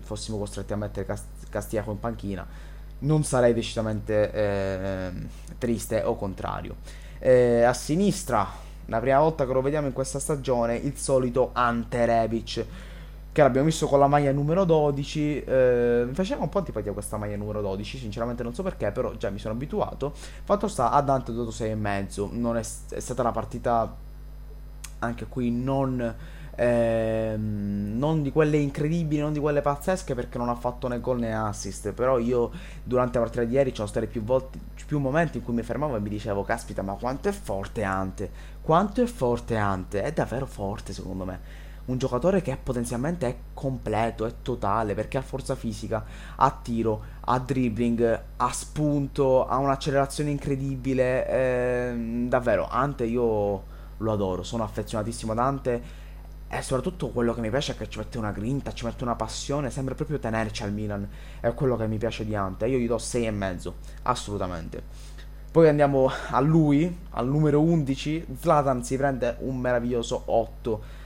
fossimo 0.00 0.38
costretti 0.38 0.72
a 0.72 0.76
mettere 0.76 1.06
Cast- 1.06 1.48
Castillejo 1.48 1.92
in 1.92 2.00
panchina, 2.00 2.46
non 3.00 3.24
sarei 3.24 3.54
decisamente 3.54 4.32
eh, 4.32 5.10
triste 5.58 6.02
o 6.02 6.16
contrario. 6.16 6.76
Eh, 7.18 7.62
a 7.62 7.72
sinistra, 7.72 8.46
la 8.86 8.98
prima 8.98 9.20
volta 9.20 9.46
che 9.46 9.52
lo 9.52 9.60
vediamo 9.60 9.86
in 9.86 9.92
questa 9.92 10.18
stagione, 10.18 10.76
il 10.76 10.96
solito 10.96 11.50
Ante 11.52 12.04
Rebic 12.04 12.64
che 13.32 13.42
l'abbiamo 13.42 13.66
visto 13.66 13.86
con 13.86 13.98
la 13.98 14.06
maglia 14.06 14.32
numero 14.32 14.64
12. 14.64 15.42
Eh, 15.44 16.04
mi 16.06 16.14
faceva 16.14 16.42
un 16.42 16.48
po' 16.48 16.58
antipatia 16.58 16.92
questa 16.92 17.16
maglia 17.16 17.36
numero 17.36 17.60
12, 17.60 17.98
sinceramente 17.98 18.42
non 18.42 18.54
so 18.54 18.62
perché, 18.62 18.90
però 18.90 19.14
già 19.14 19.30
mi 19.30 19.38
sono 19.38 19.54
abituato. 19.54 20.12
Fatto 20.14 20.68
sta, 20.68 20.90
a 20.90 21.00
Dante 21.00 21.30
ho 21.30 21.34
dato 21.34 21.50
6,5. 21.50 22.28
Non 22.32 22.56
è, 22.56 22.60
è 22.60 23.00
stata 23.00 23.20
una 23.22 23.32
partita 23.32 24.08
anche 25.02 25.26
qui 25.26 25.50
non, 25.50 26.14
eh, 26.56 27.34
non 27.38 28.22
di 28.22 28.32
quelle 28.32 28.56
incredibili, 28.58 29.20
non 29.20 29.32
di 29.32 29.38
quelle 29.38 29.60
pazzesche 29.60 30.14
perché 30.14 30.36
non 30.36 30.48
ha 30.48 30.56
fatto 30.56 30.88
né 30.88 30.98
gol 31.00 31.20
né 31.20 31.32
assist. 31.32 31.92
Però 31.92 32.18
io 32.18 32.50
durante 32.82 33.18
la 33.18 33.24
partita 33.24 33.44
di 33.44 33.54
ieri 33.54 33.70
c'erano 33.70 33.88
stati 33.88 34.06
più, 34.08 34.24
volte, 34.24 34.58
più 34.86 34.98
momenti 34.98 35.38
in 35.38 35.44
cui 35.44 35.54
mi 35.54 35.62
fermavo 35.62 35.94
e 35.94 36.00
mi 36.00 36.08
dicevo, 36.08 36.42
caspita, 36.42 36.82
ma 36.82 36.94
quanto 36.94 37.28
è 37.28 37.32
forte 37.32 37.84
Ante? 37.84 38.30
Quanto 38.60 39.02
è 39.02 39.06
forte 39.06 39.56
Ante? 39.56 40.02
È 40.02 40.12
davvero 40.12 40.46
forte 40.46 40.92
secondo 40.92 41.24
me 41.24 41.59
un 41.90 41.98
giocatore 41.98 42.40
che 42.40 42.56
potenzialmente 42.56 43.26
è 43.26 43.36
completo, 43.52 44.24
è 44.24 44.34
totale, 44.42 44.94
perché 44.94 45.18
ha 45.18 45.22
forza 45.22 45.56
fisica, 45.56 46.04
ha 46.36 46.58
tiro, 46.62 47.02
ha 47.20 47.38
dribbling, 47.38 48.22
ha 48.36 48.52
spunto, 48.52 49.46
ha 49.46 49.56
un'accelerazione 49.56 50.30
incredibile. 50.30 51.28
Eh, 51.28 52.24
davvero, 52.28 52.68
Ante 52.68 53.04
io 53.04 53.62
lo 53.96 54.12
adoro, 54.12 54.42
sono 54.42 54.62
affezionatissimo 54.62 55.32
ad 55.32 55.38
Ante. 55.38 55.82
E 56.52 56.62
soprattutto 56.62 57.10
quello 57.10 57.32
che 57.32 57.40
mi 57.40 57.50
piace 57.50 57.72
è 57.72 57.76
che 57.76 57.88
ci 57.88 57.98
mette 57.98 58.18
una 58.18 58.32
grinta, 58.32 58.72
ci 58.72 58.84
mette 58.84 59.04
una 59.04 59.14
passione, 59.14 59.70
sembra 59.70 59.94
proprio 59.94 60.18
tenerci 60.18 60.62
al 60.64 60.72
Milan. 60.72 61.08
È 61.40 61.52
quello 61.54 61.76
che 61.76 61.86
mi 61.86 61.98
piace 61.98 62.24
di 62.24 62.34
Ante. 62.34 62.66
Io 62.66 62.78
gli 62.78 62.88
do 62.88 62.96
6,5, 62.96 63.72
assolutamente. 64.02 64.82
Poi 65.50 65.68
andiamo 65.68 66.10
a 66.30 66.40
lui, 66.40 66.96
al 67.10 67.28
numero 67.28 67.60
11. 67.60 68.26
Zlatan 68.38 68.84
si 68.84 68.96
prende 68.96 69.36
un 69.40 69.58
meraviglioso 69.58 70.22
8 70.26 70.98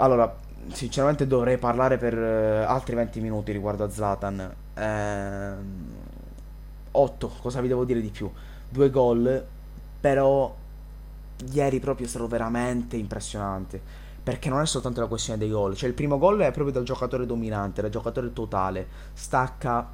Allora, 0.00 0.34
sinceramente 0.72 1.26
dovrei 1.26 1.58
parlare 1.58 1.98
per 1.98 2.16
eh, 2.16 2.62
altri 2.64 2.94
20 2.94 3.20
minuti 3.20 3.52
riguardo 3.52 3.84
a 3.84 3.90
Zlatan. 3.90 4.54
Ehm, 4.74 5.94
8, 6.92 7.32
cosa 7.40 7.60
vi 7.60 7.68
devo 7.68 7.84
dire 7.84 8.00
di 8.00 8.08
più? 8.08 8.30
Due 8.68 8.88
gol, 8.88 9.44
però 10.00 10.54
ieri 11.52 11.80
proprio 11.80 12.06
è 12.06 12.08
stato 12.08 12.26
veramente 12.28 12.96
impressionante. 12.96 13.80
Perché 14.22 14.48
non 14.48 14.60
è 14.60 14.66
soltanto 14.66 15.00
la 15.00 15.06
questione 15.06 15.38
dei 15.38 15.50
gol, 15.50 15.76
cioè 15.76 15.88
il 15.88 15.94
primo 15.94 16.18
gol 16.18 16.40
è 16.40 16.50
proprio 16.50 16.72
dal 16.72 16.84
giocatore 16.84 17.26
dominante, 17.26 17.82
dal 17.82 17.90
giocatore 17.90 18.32
totale, 18.32 18.86
stacca 19.12 19.86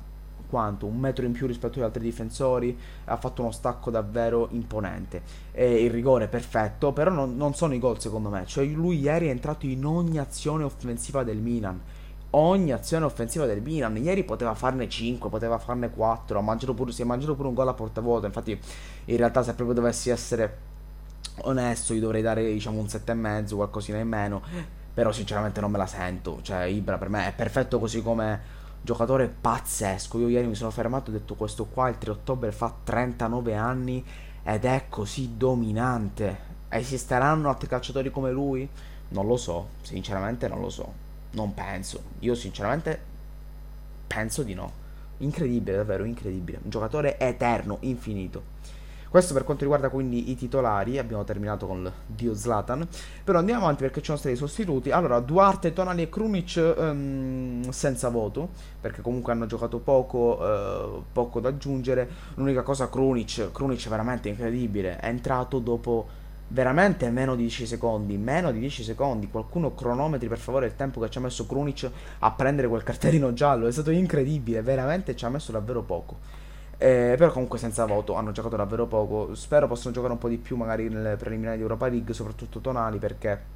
quanto? 0.48 0.86
Un 0.86 0.98
metro 0.98 1.24
in 1.24 1.32
più 1.32 1.46
rispetto 1.46 1.78
agli 1.78 1.84
altri 1.84 2.02
difensori, 2.02 2.76
ha 3.04 3.16
fatto 3.16 3.42
uno 3.42 3.50
stacco 3.50 3.90
davvero 3.90 4.48
imponente. 4.50 5.22
E 5.52 5.84
il 5.84 5.90
rigore 5.90 6.28
perfetto, 6.28 6.92
però 6.92 7.10
non, 7.10 7.36
non 7.36 7.54
sono 7.54 7.74
i 7.74 7.78
gol 7.78 8.00
secondo 8.00 8.28
me, 8.28 8.44
cioè 8.46 8.64
lui 8.66 9.00
ieri 9.00 9.28
è 9.28 9.30
entrato 9.30 9.66
in 9.66 9.84
ogni 9.84 10.18
azione 10.18 10.64
offensiva 10.64 11.22
del 11.24 11.38
Milan 11.38 11.80
ogni 12.30 12.72
azione 12.72 13.04
offensiva 13.04 13.46
del 13.46 13.62
Milan. 13.62 13.96
Ieri 13.96 14.24
poteva 14.24 14.54
farne 14.54 14.88
5, 14.88 15.28
poteva 15.30 15.58
farne 15.58 15.90
4, 15.90 16.38
ha 16.38 16.42
mangiato 16.42 16.74
pure, 16.74 16.92
si 16.92 17.02
è 17.02 17.04
mangiato 17.04 17.34
pure 17.34 17.48
un 17.48 17.54
gol 17.54 17.68
a 17.68 17.74
porta 17.74 18.00
vuota. 18.00 18.26
Infatti, 18.26 18.58
in 19.06 19.16
realtà, 19.16 19.42
se 19.42 19.54
proprio 19.54 19.74
dovessi 19.74 20.10
essere 20.10 20.58
onesto, 21.42 21.94
gli 21.94 22.00
dovrei 22.00 22.22
dare 22.22 22.44
diciamo 22.52 22.78
un 22.78 22.86
7,5, 22.86 23.54
qualcosina 23.54 23.98
in 23.98 24.08
meno. 24.08 24.42
Però, 24.92 25.12
sinceramente, 25.12 25.60
non 25.60 25.70
me 25.70 25.78
la 25.78 25.86
sento. 25.86 26.40
Cioè, 26.42 26.64
Ibra 26.64 26.98
per 26.98 27.08
me 27.08 27.28
è 27.28 27.32
perfetto 27.32 27.78
così 27.78 28.02
come 28.02 28.55
giocatore 28.82 29.28
pazzesco. 29.28 30.18
Io 30.18 30.28
ieri 30.28 30.46
mi 30.46 30.54
sono 30.54 30.70
fermato 30.70 31.10
e 31.10 31.14
ho 31.14 31.18
detto 31.18 31.34
questo 31.34 31.66
qua 31.66 31.88
il 31.88 31.98
3 31.98 32.10
ottobre 32.10 32.52
fa 32.52 32.74
39 32.84 33.54
anni 33.54 34.04
ed 34.42 34.64
è 34.64 34.86
così 34.88 35.36
dominante. 35.36 36.54
Esisteranno 36.68 37.48
altri 37.48 37.68
calciatori 37.68 38.10
come 38.10 38.30
lui? 38.30 38.68
Non 39.08 39.26
lo 39.26 39.36
so, 39.36 39.68
sinceramente 39.82 40.48
non 40.48 40.60
lo 40.60 40.68
so. 40.68 40.92
Non 41.32 41.54
penso. 41.54 42.02
Io 42.20 42.34
sinceramente 42.34 43.00
penso 44.06 44.42
di 44.42 44.54
no. 44.54 44.84
Incredibile, 45.18 45.76
davvero 45.76 46.04
incredibile. 46.04 46.60
Un 46.62 46.70
giocatore 46.70 47.18
eterno, 47.18 47.78
infinito. 47.80 48.54
Questo 49.16 49.32
per 49.32 49.44
quanto 49.44 49.62
riguarda 49.62 49.88
quindi 49.88 50.30
i 50.30 50.36
titolari, 50.36 50.98
abbiamo 50.98 51.24
terminato 51.24 51.66
con 51.66 51.84
il 51.84 51.92
dio 52.04 52.34
Zlatan, 52.34 52.86
però 53.24 53.38
andiamo 53.38 53.62
avanti 53.62 53.80
perché 53.80 54.00
ci 54.00 54.04
sono 54.08 54.18
stati 54.18 54.34
i 54.34 54.36
sostituti. 54.36 54.90
Allora, 54.90 55.20
Duarte, 55.20 55.72
Tonali 55.72 56.02
e 56.02 56.10
Krunic 56.10 56.74
um, 56.76 57.66
senza 57.70 58.10
voto, 58.10 58.50
perché 58.78 59.00
comunque 59.00 59.32
hanno 59.32 59.46
giocato 59.46 59.78
poco, 59.78 60.38
uh, 60.38 61.02
poco 61.10 61.40
da 61.40 61.48
aggiungere. 61.48 62.06
L'unica 62.34 62.60
cosa 62.60 62.90
Krunic, 62.90 63.52
Krunic 63.52 63.88
veramente 63.88 64.28
incredibile, 64.28 64.98
è 64.98 65.06
entrato 65.06 65.60
dopo 65.60 66.06
veramente 66.48 67.08
meno 67.08 67.36
di 67.36 67.44
10 67.44 67.64
secondi, 67.64 68.18
meno 68.18 68.52
di 68.52 68.58
10 68.58 68.84
secondi, 68.84 69.30
qualcuno 69.30 69.74
cronometri 69.74 70.28
per 70.28 70.36
favore 70.36 70.66
il 70.66 70.76
tempo 70.76 71.00
che 71.00 71.08
ci 71.08 71.16
ha 71.16 71.22
messo 71.22 71.46
Krunic 71.46 71.90
a 72.18 72.32
prendere 72.32 72.68
quel 72.68 72.82
cartellino 72.82 73.32
giallo, 73.32 73.66
è 73.66 73.72
stato 73.72 73.90
incredibile, 73.90 74.60
veramente 74.60 75.16
ci 75.16 75.24
ha 75.24 75.30
messo 75.30 75.52
davvero 75.52 75.80
poco. 75.80 76.44
Eh, 76.78 77.14
però 77.16 77.30
comunque 77.32 77.58
senza 77.58 77.86
voto 77.86 78.14
hanno 78.14 78.32
giocato 78.32 78.56
davvero 78.56 78.86
poco. 78.86 79.34
Spero 79.34 79.66
possano 79.66 79.94
giocare 79.94 80.12
un 80.12 80.18
po' 80.18 80.28
di 80.28 80.36
più 80.36 80.56
magari 80.56 80.88
nelle 80.88 81.16
preliminari 81.16 81.56
di 81.56 81.62
Europa 81.62 81.88
League, 81.88 82.12
soprattutto 82.14 82.60
tonali, 82.60 82.98
perché 82.98 83.54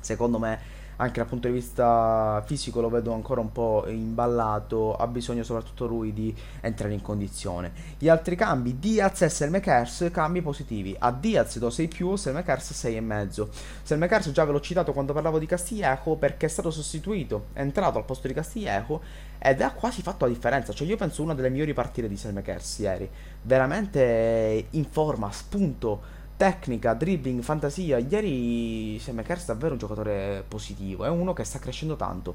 secondo 0.00 0.38
me 0.38 0.82
anche 0.96 1.20
dal 1.20 1.26
punto 1.28 1.48
di 1.48 1.54
vista 1.54 2.42
fisico 2.46 2.80
lo 2.80 2.88
vedo 2.88 3.12
ancora 3.12 3.40
un 3.40 3.50
po' 3.52 3.84
imballato, 3.88 4.94
ha 4.94 5.06
bisogno 5.06 5.42
soprattutto 5.42 5.86
lui 5.86 6.12
di 6.12 6.34
entrare 6.60 6.92
in 6.94 7.02
condizione. 7.02 7.72
Gli 7.98 8.08
altri 8.08 8.36
cambi, 8.36 8.78
Diaz 8.78 9.22
e 9.22 9.28
Selmekers, 9.28 10.08
cambi 10.12 10.42
positivi. 10.42 10.94
A 10.98 11.10
Diaz 11.10 11.58
do 11.58 11.70
6 11.70 11.88
più, 11.88 12.16
Selmekers 12.16 12.72
6,5. 12.84 13.48
Selmekers 13.82 14.30
già 14.30 14.44
ve 14.44 14.52
l'ho 14.52 14.60
citato 14.60 14.92
quando 14.92 15.12
parlavo 15.12 15.38
di 15.38 15.46
Castillejo 15.46 16.16
perché 16.16 16.46
è 16.46 16.48
stato 16.48 16.70
sostituito, 16.70 17.46
è 17.52 17.60
entrato 17.60 17.98
al 17.98 18.04
posto 18.04 18.28
di 18.28 18.34
Castillejo 18.34 19.00
ed 19.38 19.60
ha 19.60 19.72
quasi 19.72 20.02
fatto 20.02 20.24
la 20.24 20.32
differenza. 20.32 20.72
Cioè 20.72 20.86
io 20.86 20.96
penso 20.96 21.22
una 21.22 21.34
delle 21.34 21.50
migliori 21.50 21.74
partite 21.74 22.08
di 22.08 22.16
Selmekers 22.16 22.78
ieri. 22.78 23.08
Veramente 23.42 24.66
in 24.70 24.84
forma, 24.84 25.30
spunto 25.30 26.22
tecnica, 26.36 26.94
dribbling, 26.94 27.42
fantasia. 27.42 27.98
Ieri 27.98 28.98
Semekers 28.98 29.42
è 29.42 29.46
davvero 29.46 29.72
un 29.72 29.78
giocatore 29.78 30.44
positivo, 30.46 31.04
è 31.04 31.08
uno 31.08 31.32
che 31.32 31.44
sta 31.44 31.58
crescendo 31.58 31.96
tanto. 31.96 32.34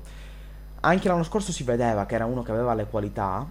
Anche 0.81 1.07
l'anno 1.07 1.23
scorso 1.23 1.51
si 1.51 1.63
vedeva 1.63 2.05
che 2.05 2.15
era 2.15 2.25
uno 2.25 2.41
che 2.41 2.51
aveva 2.51 2.73
le 2.73 2.87
qualità, 2.87 3.45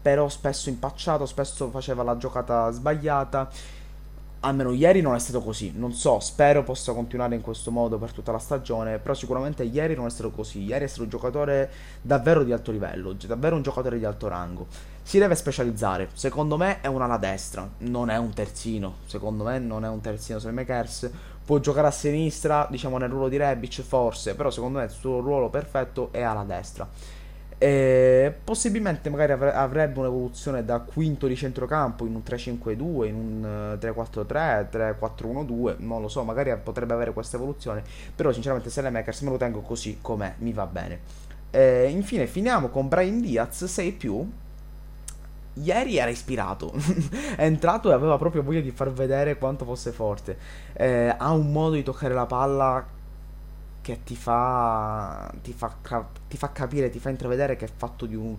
però 0.00 0.28
spesso 0.28 0.68
impacciato, 0.68 1.26
spesso 1.26 1.68
faceva 1.70 2.02
la 2.02 2.16
giocata 2.16 2.70
sbagliata 2.70 3.50
almeno 4.46 4.72
ieri 4.72 5.00
non 5.00 5.14
è 5.14 5.18
stato 5.18 5.42
così. 5.42 5.72
Non 5.74 5.92
so, 5.92 6.20
spero 6.20 6.62
possa 6.62 6.92
continuare 6.92 7.34
in 7.34 7.40
questo 7.40 7.70
modo 7.70 7.98
per 7.98 8.12
tutta 8.12 8.32
la 8.32 8.38
stagione. 8.38 8.98
Però 8.98 9.12
sicuramente 9.12 9.64
ieri 9.64 9.94
non 9.94 10.06
è 10.06 10.10
stato 10.10 10.30
così. 10.30 10.62
Ieri 10.62 10.84
è 10.84 10.86
stato 10.86 11.02
un 11.02 11.08
giocatore 11.08 11.70
davvero 12.00 12.44
di 12.44 12.52
alto 12.52 12.70
livello, 12.70 13.12
davvero 13.12 13.56
un 13.56 13.62
giocatore 13.62 13.98
di 13.98 14.04
alto 14.04 14.28
rango. 14.28 14.66
Si 15.02 15.18
deve 15.18 15.34
specializzare. 15.34 16.08
Secondo 16.12 16.56
me 16.56 16.80
è 16.80 16.86
un 16.86 17.02
ala 17.02 17.16
destra, 17.16 17.68
non 17.78 18.08
è 18.08 18.16
un 18.16 18.32
terzino. 18.32 18.94
Secondo 19.06 19.44
me 19.44 19.58
non 19.58 19.84
è 19.84 19.88
un 19.88 20.00
terzino. 20.00 20.38
Se 20.38 20.50
Makers 20.50 21.10
può 21.44 21.58
giocare 21.58 21.88
a 21.88 21.92
sinistra, 21.92 22.66
diciamo 22.70 22.98
nel 22.98 23.08
ruolo 23.08 23.28
di 23.28 23.36
Rebic, 23.36 23.82
forse. 23.82 24.34
Però 24.34 24.50
secondo 24.50 24.78
me 24.78 24.84
il 24.84 24.90
suo 24.90 25.20
ruolo 25.20 25.50
perfetto 25.50 26.08
è 26.12 26.22
ala 26.22 26.44
destra. 26.44 26.88
E 27.58 28.34
possibilmente 28.44 29.08
magari 29.08 29.32
avrebbe 29.32 29.98
un'evoluzione 30.00 30.62
da 30.62 30.80
quinto 30.80 31.26
di 31.26 31.34
centrocampo 31.34 32.04
in 32.04 32.14
un 32.14 32.22
3-5-2, 32.24 33.06
in 33.06 33.14
un 33.14 33.78
3-4-3, 33.80 34.68
eh, 34.70 34.96
3-4-1-2, 35.00 35.76
non 35.78 36.02
lo 36.02 36.08
so, 36.08 36.22
magari 36.22 36.54
potrebbe 36.62 36.92
avere 36.92 37.14
questa 37.14 37.36
evoluzione, 37.36 37.82
però 38.14 38.30
sinceramente 38.32 38.68
se 38.68 38.88
Makers 38.88 39.22
me 39.22 39.30
lo 39.30 39.38
tengo 39.38 39.62
così 39.62 39.98
com'è, 40.02 40.34
mi 40.38 40.52
va 40.52 40.66
bene. 40.66 41.00
E 41.50 41.88
infine 41.88 42.26
finiamo 42.26 42.68
con 42.68 42.88
Brian 42.88 43.20
Diaz 43.20 43.64
6 43.64 43.92
più. 43.92 44.30
Ieri 45.54 45.96
era 45.96 46.10
ispirato, 46.10 46.74
è 47.34 47.44
entrato 47.44 47.88
e 47.88 47.94
aveva 47.94 48.18
proprio 48.18 48.42
voglia 48.42 48.60
di 48.60 48.70
far 48.70 48.92
vedere 48.92 49.38
quanto 49.38 49.64
fosse 49.64 49.90
forte. 49.90 50.36
Eh, 50.74 51.14
ha 51.16 51.32
un 51.32 51.50
modo 51.50 51.76
di 51.76 51.82
toccare 51.82 52.12
la 52.12 52.26
palla 52.26 52.86
che 53.86 54.02
ti 54.02 54.16
fa, 54.16 55.32
ti 55.42 55.52
fa, 55.52 55.76
ti 56.26 56.36
fa 56.36 56.50
capire, 56.50 56.90
ti 56.90 56.98
fa 56.98 57.10
intravedere 57.10 57.54
che 57.54 57.66
è 57.66 57.70
fatto 57.72 58.04
di 58.04 58.16
un 58.16 58.36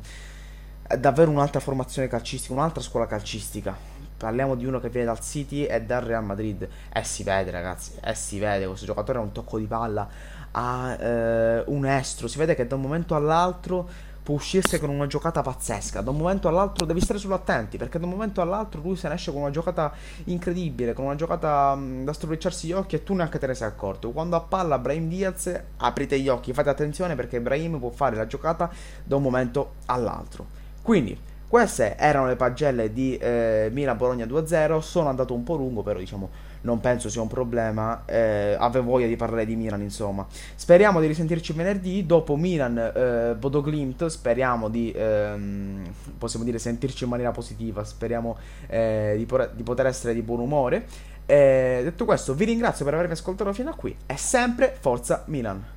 è 0.86 0.98
davvero 0.98 1.32
un'altra 1.32 1.62
formazione 1.62 2.10
calcistica, 2.10 2.54
un'altra 2.54 2.82
scuola 2.82 3.06
calcistica. 3.06 3.76
Parliamo 4.18 4.56
di 4.56 4.66
uno 4.66 4.82
che 4.82 4.90
viene 4.90 5.06
dal 5.06 5.22
City 5.22 5.64
e 5.64 5.82
dal 5.84 6.02
Real 6.02 6.24
Madrid. 6.24 6.68
E 6.92 7.04
si 7.04 7.24
vede, 7.24 7.52
ragazzi. 7.52 7.94
E 8.02 8.14
si 8.14 8.40
vede. 8.40 8.66
Questo 8.66 8.86
giocatore 8.86 9.20
ha 9.20 9.22
un 9.22 9.32
tocco 9.32 9.58
di 9.58 9.66
palla. 9.66 10.08
Ha 10.52 10.98
eh, 11.00 11.64
un 11.68 11.86
estro. 11.86 12.28
Si 12.28 12.38
vede 12.38 12.56
che 12.56 12.68
da 12.68 12.76
un 12.76 12.82
momento 12.82 13.16
all'altro 13.16 13.90
può 14.28 14.36
uscirsi 14.36 14.78
con 14.78 14.90
una 14.90 15.08
giocata 15.08 15.42
pazzesca. 15.42 16.02
Da 16.02 16.10
un 16.10 16.18
momento 16.18 16.50
all'altro 16.50 16.86
devi 16.86 17.00
stare 17.00 17.18
solo 17.18 17.36
attenti, 17.36 17.78
perché 17.78 17.98
da 17.98 18.04
un 18.08 18.12
momento 18.12 18.42
all'altro 18.42 18.82
lui 18.82 18.98
se 18.98 19.08
ne 19.08 19.14
esce 19.14 19.32
con 19.32 19.40
una 19.40 19.52
giocata 19.52 19.94
incredibile, 20.26 20.92
con 20.92 21.06
una 21.06 21.16
giocata 21.16 21.74
mh, 21.74 22.04
da 22.04 22.12
stropicciarsi 22.12 22.68
gli 22.68 22.74
occhi 22.74 22.96
e 22.96 23.04
tu 23.04 23.14
neanche 23.14 23.40
te 23.40 23.48
ne 23.48 23.56
sei 23.56 23.70
accorto. 23.70 24.12
Quando 24.12 24.36
a 24.36 24.42
palla 24.42 24.80
Brahim 24.80 25.08
Diaz, 25.08 25.58
aprite 25.78 26.20
gli 26.20 26.28
occhi, 26.28 26.52
fate 26.52 26.68
attenzione 26.68 27.16
perché 27.16 27.40
Brahim 27.40 27.80
può 27.80 27.90
fare 27.90 28.18
la 28.18 28.28
giocata 28.28 28.70
da 29.02 29.16
un 29.16 29.22
momento 29.22 29.76
all'altro. 29.86 30.46
Quindi, 30.82 31.18
queste 31.48 31.96
erano 31.96 32.28
le 32.28 32.36
pagelle 32.36 32.92
di 32.92 33.16
eh, 33.16 33.70
Milan-Bologna 33.72 34.26
2-0. 34.26 34.80
Sono 34.80 35.08
andato 35.08 35.34
un 35.34 35.44
po' 35.44 35.56
lungo, 35.56 35.84
però 35.84 36.00
diciamo 36.00 36.30
non 36.68 36.82
penso 36.82 37.10
sia 37.10 37.22
un 37.22 37.30
problema. 37.30 38.04
Eh, 38.06 38.56
avevo 38.60 38.92
voglia 38.92 39.08
di 39.08 39.16
parlare 39.16 39.46
di 39.46 39.56
Milan, 39.56 39.82
insomma. 39.82 40.28
Speriamo 40.56 41.00
di 41.00 41.08
risentirci 41.08 41.54
venerdì. 41.54 42.06
Dopo 42.06 42.36
Milan, 42.36 42.78
eh, 42.78 43.36
Bodo 43.40 43.64
Glimt. 43.64 44.06
Speriamo 44.08 44.68
di, 44.68 44.92
ehm, 44.92 45.82
possiamo 46.18 46.44
dire, 46.44 46.60
sentirci 46.60 47.06
in 47.06 47.10
maniera 47.10 47.32
positiva. 47.32 47.86
Speriamo 47.86 48.38
eh, 48.68 49.14
di, 49.16 49.26
por- 49.26 49.52
di, 49.54 49.64
poter 49.64 49.86
essere 49.86 50.14
di 50.14 50.22
buon 50.22 50.42
umore. 50.42 50.86
detto 51.26 52.06
questo, 52.06 52.34
vi 52.34 52.46
ringrazio 52.46 52.84
per 52.84 52.94
avermi 52.94 53.14
ascoltato 53.14 53.54
fino 53.54 53.70
a 53.70 53.74
qui. 53.74 53.96
E 54.06 54.18
sempre 54.18 54.76
Forza 54.78 55.24
Milan. 55.28 55.77